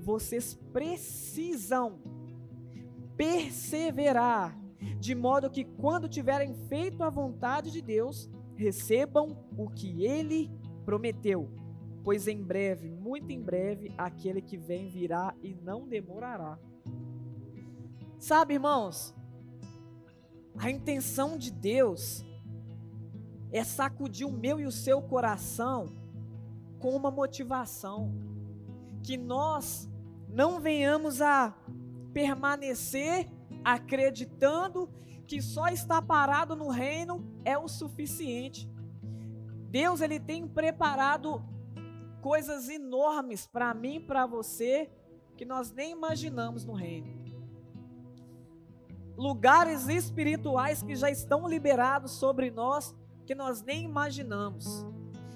Vocês 0.00 0.54
precisam 0.72 1.98
perseverar 3.16 4.64
de 5.00 5.14
modo 5.14 5.50
que 5.50 5.64
quando 5.64 6.08
tiverem 6.08 6.54
feito 6.68 7.02
a 7.02 7.10
vontade 7.10 7.70
de 7.70 7.80
Deus, 7.80 8.28
recebam 8.54 9.44
o 9.56 9.68
que 9.70 10.04
ele 10.04 10.50
prometeu. 10.84 11.50
Pois 12.02 12.28
em 12.28 12.42
breve, 12.42 12.90
muito 12.90 13.30
em 13.30 13.40
breve, 13.40 13.94
aquele 13.96 14.42
que 14.42 14.58
vem 14.58 14.88
virá 14.88 15.34
e 15.42 15.54
não 15.54 15.88
demorará. 15.88 16.58
Sabe, 18.18 18.54
irmãos, 18.54 19.14
a 20.56 20.70
intenção 20.70 21.36
de 21.36 21.50
Deus 21.50 22.24
é 23.52 23.62
sacudir 23.62 24.26
o 24.26 24.32
meu 24.32 24.58
e 24.60 24.66
o 24.66 24.72
seu 24.72 25.02
coração 25.02 25.86
com 26.78 26.94
uma 26.94 27.10
motivação. 27.10 28.12
Que 29.02 29.16
nós 29.16 29.88
não 30.28 30.60
venhamos 30.60 31.20
a 31.20 31.54
permanecer 32.12 33.30
acreditando 33.64 34.88
que 35.26 35.40
só 35.40 35.68
estar 35.68 36.02
parado 36.02 36.54
no 36.54 36.68
reino 36.68 37.24
é 37.44 37.56
o 37.56 37.68
suficiente. 37.68 38.68
Deus 39.70 40.00
ele 40.00 40.20
tem 40.20 40.46
preparado 40.46 41.42
coisas 42.20 42.68
enormes 42.68 43.46
para 43.46 43.74
mim, 43.74 44.00
para 44.00 44.26
você, 44.26 44.90
que 45.36 45.44
nós 45.44 45.72
nem 45.72 45.92
imaginamos 45.92 46.64
no 46.64 46.72
reino. 46.72 47.23
Lugares 49.16 49.88
espirituais 49.88 50.82
que 50.82 50.94
já 50.94 51.10
estão 51.10 51.48
liberados 51.48 52.12
sobre 52.12 52.50
nós 52.50 52.94
que 53.24 53.34
nós 53.34 53.62
nem 53.62 53.84
imaginamos. 53.84 54.86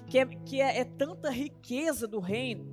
Que 0.07 0.19
é, 0.19 0.25
que 0.25 0.61
é, 0.61 0.79
é 0.79 0.85
tanta 0.85 1.29
riqueza 1.29 2.07
do 2.07 2.19
reino, 2.19 2.65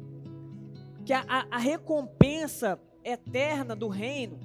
que 1.04 1.12
a, 1.12 1.20
a, 1.28 1.56
a 1.56 1.58
recompensa 1.58 2.80
eterna 3.04 3.76
do 3.76 3.88
reino 3.88 4.40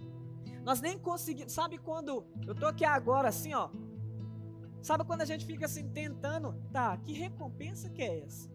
nós 0.64 0.82
nem 0.82 0.98
conseguimos. 0.98 1.54
Sabe 1.54 1.78
quando 1.78 2.26
eu 2.46 2.54
tô 2.54 2.68
aqui 2.68 2.86
agora 2.86 3.30
assim, 3.30 3.54
ó? 3.54 3.70
Sabe 4.82 5.04
quando 5.06 5.22
a 5.22 5.26
gente 5.26 5.46
fica 5.46 5.66
assim 5.66 5.88
tentando, 5.90 6.56
tá? 6.72 6.98
Que 6.98 7.14
recompensa 7.14 7.90
que 7.90 8.02
é 8.02 8.20
essa? 8.20 8.50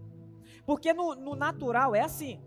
Porque 0.64 0.92
no, 0.92 1.14
no 1.14 1.37
natural 1.37 1.95
é 1.95 2.01
assim, 2.01 2.40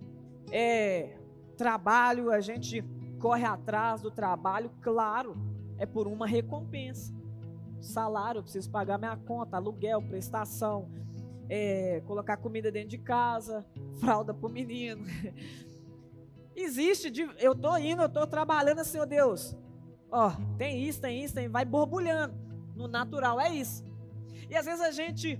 é 0.52 1.17
trabalho, 1.56 2.32
a 2.32 2.39
gente 2.39 2.84
corre 3.19 3.45
atrás 3.45 4.02
do 4.02 4.12
trabalho, 4.12 4.72
claro, 4.82 5.36
é 5.79 5.85
por 5.85 6.07
uma 6.07 6.27
recompensa. 6.27 7.13
salário, 7.81 8.39
eu 8.39 8.43
preciso 8.43 8.69
pagar 8.69 8.97
minha 8.97 9.15
conta, 9.15 9.55
aluguel, 9.55 10.01
prestação, 10.01 10.89
é, 11.47 12.01
colocar 12.05 12.35
comida 12.37 12.69
dentro 12.69 12.89
de 12.89 12.97
casa, 12.97 13.65
fralda 13.99 14.33
para 14.33 14.47
o 14.47 14.51
menino. 14.51 15.05
Existe, 16.55 17.11
eu 17.39 17.55
tô 17.55 17.75
indo, 17.77 18.01
eu 18.01 18.09
tô 18.09 18.27
trabalhando, 18.27 18.83
Senhor 18.83 19.05
Deus. 19.05 19.55
Ó, 20.11 20.31
tem 20.57 20.83
isso, 20.83 20.99
tem 20.99 21.23
isso, 21.23 21.33
tem, 21.33 21.47
vai 21.47 21.63
borbulhando. 21.63 22.35
No 22.75 22.87
natural 22.87 23.39
é 23.39 23.49
isso. 23.53 23.83
E 24.49 24.55
às 24.55 24.65
vezes 24.65 24.81
a 24.81 24.91
gente 24.91 25.39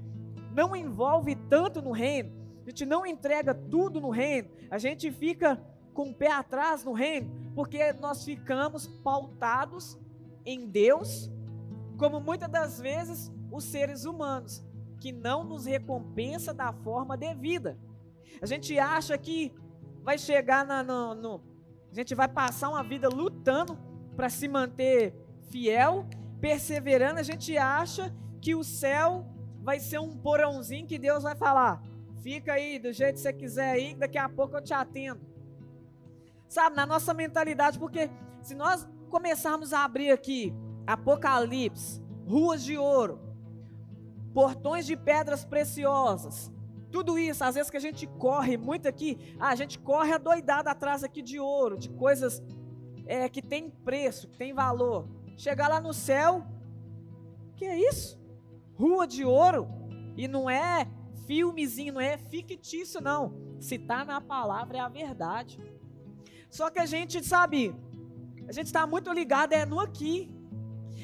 não 0.54 0.76
envolve 0.76 1.36
tanto 1.36 1.82
no 1.82 1.92
reino, 1.92 2.32
a 2.66 2.70
gente 2.70 2.86
não 2.86 3.06
entrega 3.06 3.54
tudo 3.54 4.00
no 4.00 4.10
reino, 4.10 4.50
a 4.70 4.78
gente 4.78 5.12
fica 5.12 5.62
com 5.94 6.12
o 6.12 6.14
pé 6.14 6.32
atrás 6.32 6.84
no 6.84 6.94
reino, 6.94 7.30
porque 7.54 7.92
nós 7.94 8.24
ficamos 8.24 8.88
pautados 8.88 9.98
em 10.46 10.68
Deus, 10.68 11.32
como 11.98 12.20
muitas 12.20 12.50
das 12.50 12.80
vezes 12.80 13.32
os 13.52 13.64
seres 13.64 14.06
humanos, 14.06 14.64
que 15.00 15.12
não 15.12 15.44
nos 15.44 15.66
recompensa 15.66 16.54
da 16.54 16.72
forma 16.72 17.18
devida. 17.18 17.78
A 18.42 18.46
gente 18.46 18.78
acha 18.78 19.18
que 19.18 19.54
vai 20.04 20.18
chegar 20.18 20.66
na, 20.66 20.84
no, 20.84 21.16
no, 21.16 21.42
a 21.92 21.96
gente 21.96 22.14
vai 22.14 22.28
passar 22.28 22.70
uma 22.70 22.84
vida 22.84 23.10
lutando 23.10 23.78
para 24.16 24.30
se 24.30 24.48
manter 24.48 25.14
fiel, 25.50 26.06
perseverando. 26.40 27.20
A 27.20 27.24
gente 27.24 27.58
acha 27.58 28.14
que 28.42 28.56
o 28.56 28.64
céu 28.64 29.26
vai 29.62 29.80
ser 29.80 30.00
um 30.00 30.16
porãozinho 30.16 30.88
que 30.88 31.00
Deus 31.00 31.24
vai 31.24 31.36
falar: 31.36 31.84
fica 32.22 32.54
aí 32.54 32.80
do 32.80 32.94
jeito 32.94 33.16
que 33.16 33.22
você 33.22 33.34
quiser 33.34 33.72
aí, 33.72 33.96
daqui 33.96 34.18
a 34.18 34.30
pouco 34.30 34.56
eu 34.58 34.62
te 34.62 34.74
atendo. 34.74 35.22
Sabe, 36.48 36.76
na 36.76 36.86
nossa 36.86 37.14
mentalidade, 37.14 37.78
porque 37.78 38.10
se 38.42 38.56
nós 38.56 38.88
começarmos 39.10 39.74
a 39.74 39.84
abrir 39.84 40.12
aqui 40.12 40.54
Apocalipse, 40.88 42.02
ruas 42.26 42.64
de 42.64 42.78
ouro, 42.78 43.20
portões 44.34 44.86
de 44.86 44.96
pedras 44.96 45.44
preciosas, 45.44 46.52
tudo 46.92 47.20
isso, 47.20 47.44
às 47.44 47.56
vezes 47.56 47.70
que 47.70 47.78
a 47.78 47.82
gente 47.82 48.08
corre 48.08 48.58
muito 48.58 48.88
aqui, 48.88 49.36
a 49.40 49.56
gente 49.56 49.78
corre 49.78 50.14
adoidado 50.14 50.70
atrás 50.70 51.04
aqui 51.04 51.22
de 51.22 51.40
ouro, 51.40 51.78
de 51.78 51.90
coisas 51.90 52.42
é, 53.06 53.30
que 53.30 53.42
tem 53.42 53.70
preço, 53.70 54.28
que 54.28 54.38
tem 54.38 54.54
valor. 54.54 55.08
Chegar 55.38 55.68
lá 55.68 55.80
no 55.80 55.94
céu, 55.94 56.44
que 57.56 57.66
é 57.66 57.78
isso? 57.78 58.20
Rua 58.74 59.06
de 59.06 59.24
ouro, 59.24 59.68
e 60.18 60.28
não 60.28 60.50
é 60.50 60.88
filmezinho, 61.28 61.94
não 61.94 62.02
é 62.02 62.18
fictício, 62.18 63.00
não. 63.00 63.34
Se 63.60 63.76
está 63.76 64.04
na 64.04 64.20
palavra 64.20 64.78
é 64.78 64.82
a 64.82 64.90
verdade. 64.90 65.60
Só 66.50 66.72
que 66.72 66.80
a 66.80 66.86
gente 66.86 67.24
sabe, 67.24 67.76
a 68.50 68.52
gente 68.52 68.66
está 68.66 68.88
muito 68.88 69.14
ligado 69.14 69.54
é 69.54 69.64
no 69.64 69.80
aqui. 69.80 70.28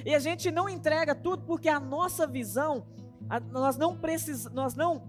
E 0.04 0.16
a 0.16 0.20
gente 0.20 0.50
não 0.50 0.68
entrega 0.68 1.14
tudo 1.14 1.44
porque 1.44 1.70
a 1.70 1.80
nossa 1.80 2.26
visão, 2.26 2.88
a, 3.30 3.40
nós 3.40 3.78
não 3.78 3.96
precisamos, 3.96 4.56
nós 4.56 4.74
não 4.74 5.08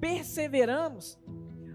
perseveramos, 0.00 1.18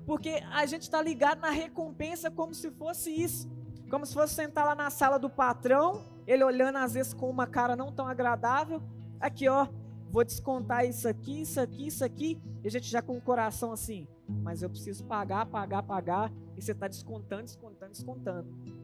porque 0.05 0.41
a 0.49 0.65
gente 0.65 0.83
está 0.83 1.01
ligado 1.01 1.41
na 1.41 1.49
recompensa 1.49 2.31
como 2.31 2.53
se 2.53 2.71
fosse 2.71 3.11
isso, 3.11 3.49
como 3.89 4.05
se 4.05 4.13
fosse 4.13 4.33
sentar 4.33 4.65
lá 4.65 4.75
na 4.75 4.89
sala 4.89 5.19
do 5.19 5.29
patrão, 5.29 6.05
ele 6.25 6.43
olhando 6.43 6.77
às 6.77 6.93
vezes 6.93 7.13
com 7.13 7.29
uma 7.29 7.45
cara 7.45 7.75
não 7.75 7.91
tão 7.91 8.07
agradável, 8.07 8.81
aqui 9.19 9.49
ó, 9.49 9.67
vou 10.09 10.23
descontar 10.23 10.85
isso 10.85 11.07
aqui, 11.07 11.41
isso 11.41 11.59
aqui, 11.59 11.87
isso 11.87 12.03
aqui, 12.03 12.41
e 12.63 12.67
a 12.67 12.71
gente 12.71 12.89
já 12.89 13.01
com 13.01 13.17
o 13.17 13.21
coração 13.21 13.73
assim, 13.73 14.07
mas 14.27 14.61
eu 14.61 14.69
preciso 14.69 15.03
pagar, 15.03 15.45
pagar, 15.47 15.83
pagar, 15.83 16.31
e 16.55 16.61
você 16.61 16.71
está 16.71 16.87
descontando, 16.87 17.43
descontando, 17.43 17.91
descontando. 17.91 18.76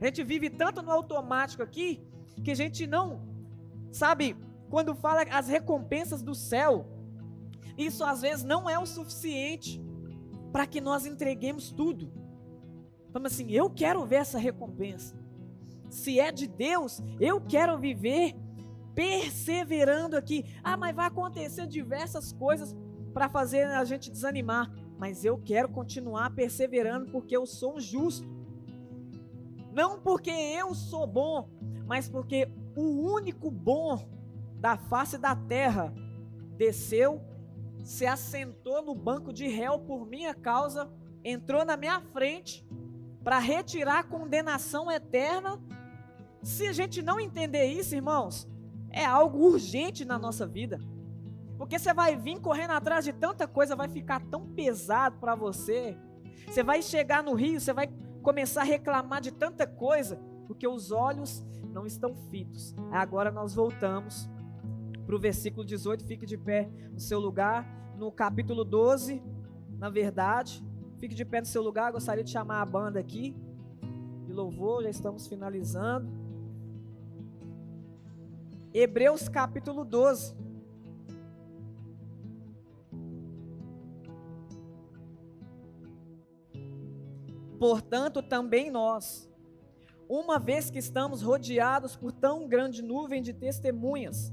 A 0.00 0.04
gente 0.06 0.22
vive 0.22 0.50
tanto 0.50 0.82
no 0.82 0.90
automático 0.90 1.62
aqui, 1.62 2.00
que 2.44 2.50
a 2.50 2.54
gente 2.54 2.86
não, 2.86 3.20
sabe, 3.90 4.36
quando 4.70 4.94
fala 4.94 5.22
as 5.30 5.48
recompensas 5.48 6.22
do 6.22 6.34
céu, 6.34 6.86
isso 7.76 8.04
às 8.04 8.20
vezes 8.20 8.44
não 8.44 8.68
é 8.68 8.78
o 8.78 8.86
suficiente 8.86 9.80
para 10.52 10.66
que 10.66 10.80
nós 10.80 11.06
entreguemos 11.06 11.70
tudo. 11.70 12.12
Vamos 13.12 13.32
assim, 13.32 13.50
eu 13.50 13.70
quero 13.70 14.04
ver 14.04 14.16
essa 14.16 14.38
recompensa. 14.38 15.16
Se 15.90 16.20
é 16.20 16.30
de 16.30 16.46
Deus, 16.46 17.02
eu 17.18 17.40
quero 17.40 17.78
viver 17.78 18.34
perseverando 18.94 20.16
aqui. 20.16 20.44
Ah, 20.62 20.76
mas 20.76 20.94
vai 20.94 21.06
acontecer 21.06 21.66
diversas 21.66 22.32
coisas 22.32 22.76
para 23.14 23.28
fazer 23.28 23.64
a 23.64 23.84
gente 23.84 24.10
desanimar. 24.10 24.70
Mas 24.98 25.24
eu 25.24 25.38
quero 25.38 25.68
continuar 25.68 26.30
perseverando 26.30 27.10
porque 27.10 27.36
eu 27.36 27.46
sou 27.46 27.76
um 27.76 27.80
justo. 27.80 28.28
Não 29.78 29.96
porque 29.96 30.32
eu 30.32 30.74
sou 30.74 31.06
bom, 31.06 31.48
mas 31.86 32.08
porque 32.08 32.50
o 32.74 33.12
único 33.12 33.48
bom 33.48 34.08
da 34.56 34.76
face 34.76 35.16
da 35.16 35.36
terra 35.36 35.94
desceu 36.56 37.22
se 37.84 38.04
assentou 38.04 38.82
no 38.82 38.92
banco 38.92 39.32
de 39.32 39.46
réu 39.46 39.78
por 39.78 40.04
minha 40.04 40.34
causa, 40.34 40.90
entrou 41.22 41.64
na 41.64 41.76
minha 41.76 42.00
frente 42.00 42.66
para 43.22 43.38
retirar 43.38 44.00
a 44.00 44.02
condenação 44.02 44.90
eterna. 44.90 45.62
Se 46.42 46.66
a 46.66 46.72
gente 46.72 47.00
não 47.00 47.20
entender 47.20 47.66
isso, 47.66 47.94
irmãos, 47.94 48.48
é 48.90 49.04
algo 49.04 49.46
urgente 49.46 50.04
na 50.04 50.18
nossa 50.18 50.44
vida. 50.44 50.80
Porque 51.56 51.78
você 51.78 51.94
vai 51.94 52.16
vir 52.16 52.40
correndo 52.40 52.72
atrás 52.72 53.04
de 53.04 53.12
tanta 53.12 53.46
coisa, 53.46 53.76
vai 53.76 53.88
ficar 53.88 54.20
tão 54.26 54.44
pesado 54.44 55.18
para 55.20 55.36
você. 55.36 55.96
Você 56.48 56.64
vai 56.64 56.82
chegar 56.82 57.22
no 57.22 57.34
rio, 57.34 57.60
você 57.60 57.72
vai 57.72 57.88
começar 58.22 58.62
a 58.62 58.64
reclamar 58.64 59.20
de 59.20 59.32
tanta 59.32 59.66
coisa, 59.66 60.16
porque 60.46 60.66
os 60.66 60.90
olhos 60.90 61.44
não 61.72 61.86
estão 61.86 62.14
fitos. 62.30 62.74
Agora 62.90 63.30
nós 63.30 63.54
voltamos 63.54 64.28
para 65.06 65.16
o 65.16 65.18
versículo 65.18 65.64
18, 65.64 66.04
fique 66.04 66.26
de 66.26 66.36
pé 66.36 66.70
no 66.92 67.00
seu 67.00 67.18
lugar 67.18 67.78
no 67.96 68.12
capítulo 68.12 68.64
12, 68.64 69.22
na 69.78 69.90
verdade. 69.90 70.64
Fique 70.98 71.14
de 71.14 71.24
pé 71.24 71.40
no 71.40 71.46
seu 71.46 71.62
lugar, 71.62 71.92
gostaria 71.92 72.22
de 72.22 72.30
chamar 72.30 72.62
a 72.62 72.66
banda 72.66 73.00
aqui 73.00 73.36
de 74.24 74.32
louvor, 74.32 74.82
já 74.82 74.90
estamos 74.90 75.26
finalizando. 75.26 76.08
Hebreus 78.72 79.28
capítulo 79.28 79.84
12. 79.84 80.36
Portanto, 87.58 88.22
também 88.22 88.70
nós, 88.70 89.28
uma 90.08 90.38
vez 90.38 90.70
que 90.70 90.78
estamos 90.78 91.22
rodeados 91.22 91.96
por 91.96 92.12
tão 92.12 92.46
grande 92.46 92.82
nuvem 92.82 93.20
de 93.20 93.32
testemunhas, 93.32 94.32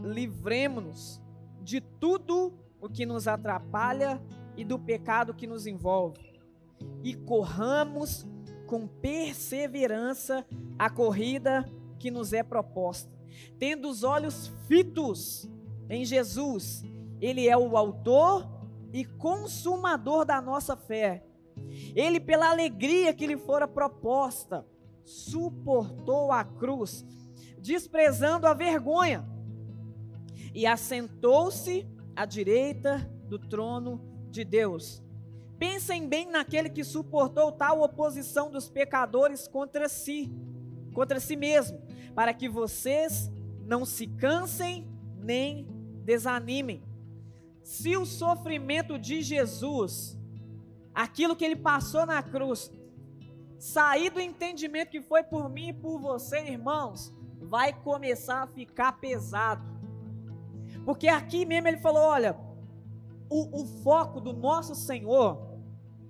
livremos-nos 0.00 1.20
de 1.62 1.80
tudo 1.80 2.52
o 2.80 2.88
que 2.88 3.04
nos 3.04 3.28
atrapalha 3.28 4.22
e 4.56 4.64
do 4.64 4.78
pecado 4.78 5.34
que 5.34 5.46
nos 5.46 5.66
envolve, 5.66 6.18
e 7.04 7.14
corramos 7.14 8.26
com 8.66 8.86
perseverança 8.86 10.44
a 10.78 10.88
corrida 10.88 11.64
que 11.98 12.10
nos 12.10 12.32
é 12.32 12.42
proposta, 12.42 13.12
tendo 13.58 13.88
os 13.88 14.02
olhos 14.02 14.48
fitos 14.66 15.48
em 15.88 16.04
Jesus, 16.04 16.82
Ele 17.20 17.48
é 17.48 17.56
o 17.56 17.76
autor 17.76 18.48
e 18.92 19.04
consumador 19.04 20.24
da 20.24 20.40
nossa 20.40 20.76
fé. 20.76 21.27
Ele, 21.94 22.20
pela 22.20 22.50
alegria 22.50 23.12
que 23.12 23.26
lhe 23.26 23.36
fora 23.36 23.66
proposta, 23.66 24.66
suportou 25.04 26.30
a 26.30 26.44
cruz, 26.44 27.04
desprezando 27.58 28.46
a 28.46 28.54
vergonha, 28.54 29.26
e 30.54 30.66
assentou-se 30.66 31.86
à 32.16 32.24
direita 32.24 32.98
do 33.28 33.38
trono 33.38 34.00
de 34.30 34.44
Deus. 34.44 35.02
Pensem 35.58 36.08
bem 36.08 36.30
naquele 36.30 36.68
que 36.68 36.84
suportou 36.84 37.52
tal 37.52 37.82
oposição 37.82 38.50
dos 38.50 38.68
pecadores 38.68 39.46
contra 39.48 39.88
si, 39.88 40.32
contra 40.92 41.20
si 41.20 41.36
mesmo, 41.36 41.80
para 42.14 42.32
que 42.32 42.48
vocês 42.48 43.30
não 43.64 43.84
se 43.84 44.06
cansem 44.06 44.88
nem 45.16 45.66
desanimem. 46.04 46.82
Se 47.62 47.96
o 47.96 48.06
sofrimento 48.06 48.98
de 48.98 49.20
Jesus, 49.20 50.17
aquilo 50.98 51.36
que 51.36 51.44
ele 51.44 51.54
passou 51.54 52.04
na 52.04 52.20
cruz, 52.20 52.72
sair 53.56 54.10
do 54.10 54.20
entendimento 54.20 54.90
que 54.90 55.00
foi 55.00 55.22
por 55.22 55.48
mim 55.48 55.68
e 55.68 55.72
por 55.72 56.00
você, 56.00 56.40
irmãos, 56.40 57.14
vai 57.40 57.72
começar 57.72 58.42
a 58.42 58.46
ficar 58.48 58.98
pesado. 58.98 59.62
Porque 60.84 61.06
aqui 61.06 61.46
mesmo 61.46 61.68
ele 61.68 61.76
falou: 61.76 62.02
olha, 62.02 62.36
o, 63.30 63.62
o 63.62 63.64
foco 63.84 64.20
do 64.20 64.32
nosso 64.32 64.74
Senhor, 64.74 65.40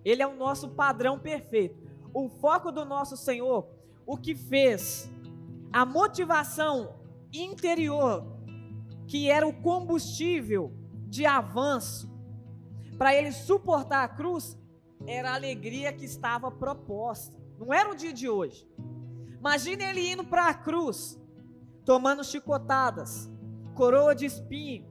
ele 0.02 0.22
é 0.22 0.26
o 0.26 0.34
nosso 0.34 0.70
padrão 0.70 1.18
perfeito. 1.18 1.86
O 2.14 2.30
foco 2.30 2.72
do 2.72 2.86
nosso 2.86 3.14
Senhor, 3.14 3.68
o 4.06 4.16
que 4.16 4.34
fez, 4.34 5.10
a 5.70 5.84
motivação 5.84 6.94
interior, 7.30 8.24
que 9.06 9.30
era 9.30 9.46
o 9.46 9.52
combustível 9.52 10.72
de 11.06 11.26
avanço, 11.26 12.10
para 12.96 13.14
ele 13.14 13.32
suportar 13.32 14.02
a 14.02 14.08
cruz, 14.08 14.57
era 15.06 15.30
a 15.30 15.34
alegria 15.34 15.92
que 15.92 16.04
estava 16.04 16.50
proposta. 16.50 17.36
Não 17.58 17.72
era 17.72 17.90
o 17.90 17.94
dia 17.94 18.12
de 18.12 18.28
hoje. 18.28 18.68
Imagine 19.38 19.84
ele 19.84 20.12
indo 20.12 20.24
para 20.24 20.48
a 20.48 20.54
cruz, 20.54 21.20
tomando 21.84 22.24
chicotadas, 22.24 23.30
coroa 23.74 24.14
de 24.14 24.26
espinho, 24.26 24.86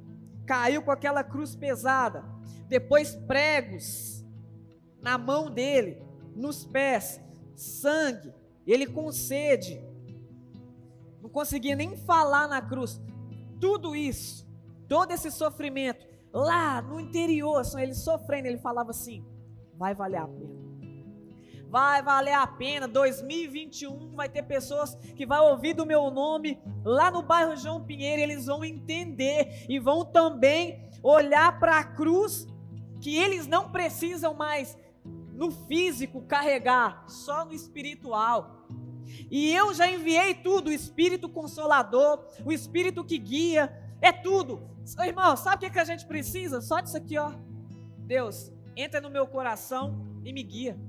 caiu 0.46 0.82
com 0.82 0.92
aquela 0.92 1.24
cruz 1.24 1.56
pesada, 1.56 2.24
depois 2.68 3.16
pregos 3.16 4.26
na 5.02 5.18
mão 5.18 5.52
dele, 5.52 6.02
nos 6.36 6.66
pés, 6.66 7.22
sangue, 7.56 8.34
ele 8.66 8.88
com 8.88 9.12
sede, 9.12 9.82
não 11.22 11.30
conseguia 11.30 11.76
nem 11.76 11.98
falar 11.98 12.48
na 12.48 12.62
cruz. 12.62 13.02
Tudo 13.60 13.96
isso, 13.96 14.48
todo 14.88 15.12
esse 15.12 15.30
sofrimento, 15.30 16.06
lá 16.32 16.82
no 16.82 17.00
interior, 17.00 17.62
ele 17.78 17.94
sofrendo, 17.94 18.48
ele 18.48 18.58
falava 18.58 18.92
assim: 18.92 19.26
vai 19.78 19.94
valer 19.94 20.18
a 20.18 20.28
pena. 20.28 20.58
Vai 21.70 22.02
valer 22.02 22.34
a 22.34 22.48
pena. 22.48 22.88
2021 22.88 24.16
vai 24.16 24.30
ter 24.30 24.44
pessoas 24.44 24.96
que 25.16 25.26
vão 25.26 25.52
ouvir 25.52 25.74
do 25.74 25.86
meu 25.86 26.10
nome 26.10 26.60
lá 26.84 27.12
no 27.12 27.22
bairro 27.22 27.56
João 27.56 27.84
Pinheiro, 27.84 28.22
eles 28.22 28.46
vão 28.46 28.64
entender 28.64 29.66
e 29.68 29.80
vão 29.80 30.06
também 30.06 30.90
olhar 31.04 31.60
para 31.60 31.78
a 31.78 31.84
cruz 31.84 32.48
que 33.02 33.16
eles 33.16 33.48
não 33.48 33.72
precisam 33.72 34.34
mais 34.34 34.78
no 35.34 35.52
físico 35.52 36.24
carregar, 36.24 37.06
só 37.08 37.46
no 37.46 37.54
espiritual. 37.54 38.68
E 39.30 39.54
eu 39.54 39.74
já 39.74 39.90
enviei 39.90 40.34
tudo, 40.34 40.70
o 40.70 40.74
Espírito 40.74 41.30
Consolador, 41.30 42.26
o 42.44 42.52
Espírito 42.52 43.04
que 43.04 43.18
guia, 43.18 43.72
é 44.02 44.12
tudo. 44.12 44.68
Irmão, 45.06 45.38
sabe 45.38 45.58
o 45.58 45.60
que, 45.60 45.70
que 45.70 45.80
a 45.80 45.86
gente 45.86 46.06
precisa? 46.06 46.62
Só 46.62 46.80
disso 46.80 46.98
aqui, 46.98 47.18
ó. 47.18 47.32
Deus, 48.00 48.52
entra 48.78 49.02
no 49.02 49.10
meu 49.10 49.28
coração 49.28 50.06
e 50.24 50.32
me 50.32 50.44
guia. 50.44 50.80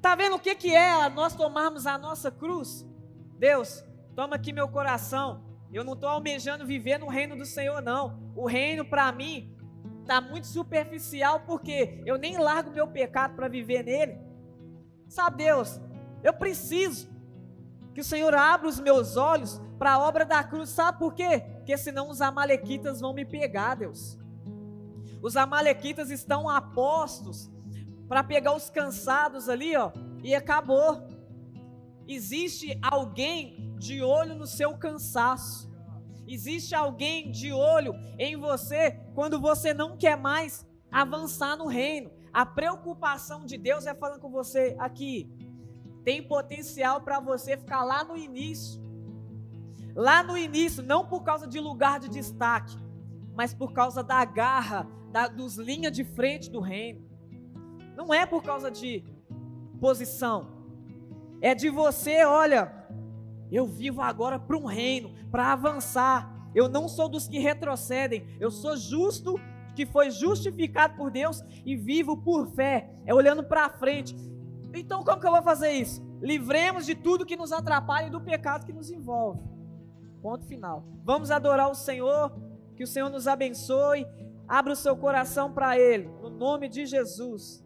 Tá 0.00 0.16
vendo 0.16 0.36
o 0.36 0.40
que, 0.40 0.54
que 0.54 0.74
é 0.74 1.08
nós 1.10 1.34
tomarmos 1.34 1.86
a 1.86 1.96
nossa 1.96 2.30
cruz? 2.30 2.84
Deus, 3.38 3.84
toma 4.16 4.36
aqui 4.36 4.52
meu 4.52 4.68
coração. 4.68 5.44
Eu 5.72 5.84
não 5.84 5.92
estou 5.94 6.08
almejando 6.08 6.66
viver 6.66 6.98
no 6.98 7.08
reino 7.08 7.36
do 7.36 7.46
Senhor, 7.46 7.80
não. 7.80 8.32
O 8.34 8.46
reino 8.46 8.84
para 8.84 9.10
mim 9.12 9.56
está 10.00 10.20
muito 10.20 10.46
superficial 10.46 11.40
porque 11.40 12.02
eu 12.04 12.18
nem 12.18 12.36
largo 12.36 12.70
meu 12.70 12.88
pecado 12.88 13.34
para 13.34 13.48
viver 13.48 13.84
nele. 13.84 14.18
Sabe, 15.08 15.44
Deus, 15.44 15.80
eu 16.22 16.32
preciso 16.32 17.08
que 17.94 18.00
o 18.00 18.04
Senhor 18.04 18.34
abra 18.34 18.68
os 18.68 18.80
meus 18.80 19.16
olhos 19.16 19.60
para 19.78 19.92
a 19.92 19.98
obra 20.00 20.24
da 20.24 20.42
cruz. 20.42 20.70
Sabe 20.70 20.98
por 20.98 21.14
quê? 21.14 21.44
Porque 21.56 21.76
senão 21.76 22.08
os 22.08 22.20
amalequitas 22.20 23.00
vão 23.00 23.12
me 23.12 23.24
pegar, 23.24 23.76
Deus. 23.76 24.18
Os 25.22 25.36
amalequitas 25.36 26.10
estão 26.10 26.48
apostos 26.48 27.48
para 28.08 28.24
pegar 28.24 28.54
os 28.54 28.68
cansados 28.68 29.48
ali, 29.48 29.76
ó, 29.76 29.92
e 30.22 30.34
acabou. 30.34 31.06
Existe 32.08 32.76
alguém 32.82 33.74
de 33.78 34.02
olho 34.02 34.34
no 34.34 34.46
seu 34.46 34.76
cansaço. 34.76 35.70
Existe 36.26 36.74
alguém 36.74 37.30
de 37.30 37.52
olho 37.52 37.94
em 38.18 38.36
você 38.36 39.00
quando 39.14 39.40
você 39.40 39.72
não 39.72 39.96
quer 39.96 40.16
mais 40.16 40.66
avançar 40.90 41.56
no 41.56 41.66
reino. 41.66 42.10
A 42.32 42.44
preocupação 42.44 43.44
de 43.44 43.56
Deus 43.56 43.86
é 43.86 43.94
falando 43.94 44.20
com 44.20 44.30
você 44.30 44.74
aqui. 44.78 45.30
Tem 46.04 46.22
potencial 46.22 47.00
para 47.00 47.20
você 47.20 47.56
ficar 47.56 47.84
lá 47.84 48.02
no 48.02 48.16
início. 48.16 48.82
Lá 49.94 50.22
no 50.22 50.36
início, 50.36 50.82
não 50.82 51.06
por 51.06 51.22
causa 51.22 51.46
de 51.46 51.60
lugar 51.60 52.00
de 52.00 52.08
destaque, 52.08 52.76
mas 53.34 53.54
por 53.54 53.72
causa 53.72 54.02
da 54.02 54.24
garra, 54.24 54.86
da, 55.10 55.28
dos 55.28 55.56
linhas 55.56 55.92
de 55.92 56.04
frente 56.04 56.50
do 56.50 56.60
reino. 56.60 57.04
Não 57.96 58.12
é 58.12 58.26
por 58.26 58.42
causa 58.42 58.70
de 58.70 59.04
posição. 59.80 60.48
É 61.40 61.54
de 61.54 61.68
você, 61.68 62.24
olha, 62.24 62.72
eu 63.50 63.66
vivo 63.66 64.00
agora 64.00 64.38
para 64.38 64.56
um 64.56 64.64
reino, 64.64 65.10
para 65.30 65.52
avançar. 65.52 66.50
Eu 66.54 66.68
não 66.68 66.88
sou 66.88 67.08
dos 67.08 67.28
que 67.28 67.38
retrocedem. 67.38 68.26
Eu 68.40 68.50
sou 68.50 68.76
justo, 68.76 69.38
que 69.74 69.86
foi 69.86 70.10
justificado 70.10 70.96
por 70.96 71.10
Deus 71.10 71.42
e 71.64 71.76
vivo 71.76 72.16
por 72.16 72.46
fé. 72.48 72.94
É 73.04 73.14
olhando 73.14 73.42
para 73.42 73.68
frente. 73.70 74.14
Então, 74.74 75.04
como 75.04 75.20
que 75.20 75.26
eu 75.26 75.32
vou 75.32 75.42
fazer 75.42 75.72
isso? 75.72 76.02
Livremos 76.20 76.86
de 76.86 76.94
tudo 76.94 77.26
que 77.26 77.36
nos 77.36 77.52
atrapalha 77.52 78.06
e 78.06 78.10
do 78.10 78.20
pecado 78.20 78.64
que 78.64 78.72
nos 78.72 78.90
envolve. 78.90 79.40
Ponto 80.22 80.46
final. 80.46 80.84
Vamos 81.04 81.30
adorar 81.30 81.70
o 81.70 81.74
Senhor. 81.74 82.32
Que 82.82 82.84
o 82.84 82.88
Senhor 82.88 83.10
nos 83.10 83.28
abençoe. 83.28 84.04
Abra 84.48 84.72
o 84.72 84.76
seu 84.76 84.96
coração 84.96 85.52
para 85.52 85.78
Ele. 85.78 86.08
No 86.20 86.28
nome 86.28 86.68
de 86.68 86.84
Jesus. 86.84 87.64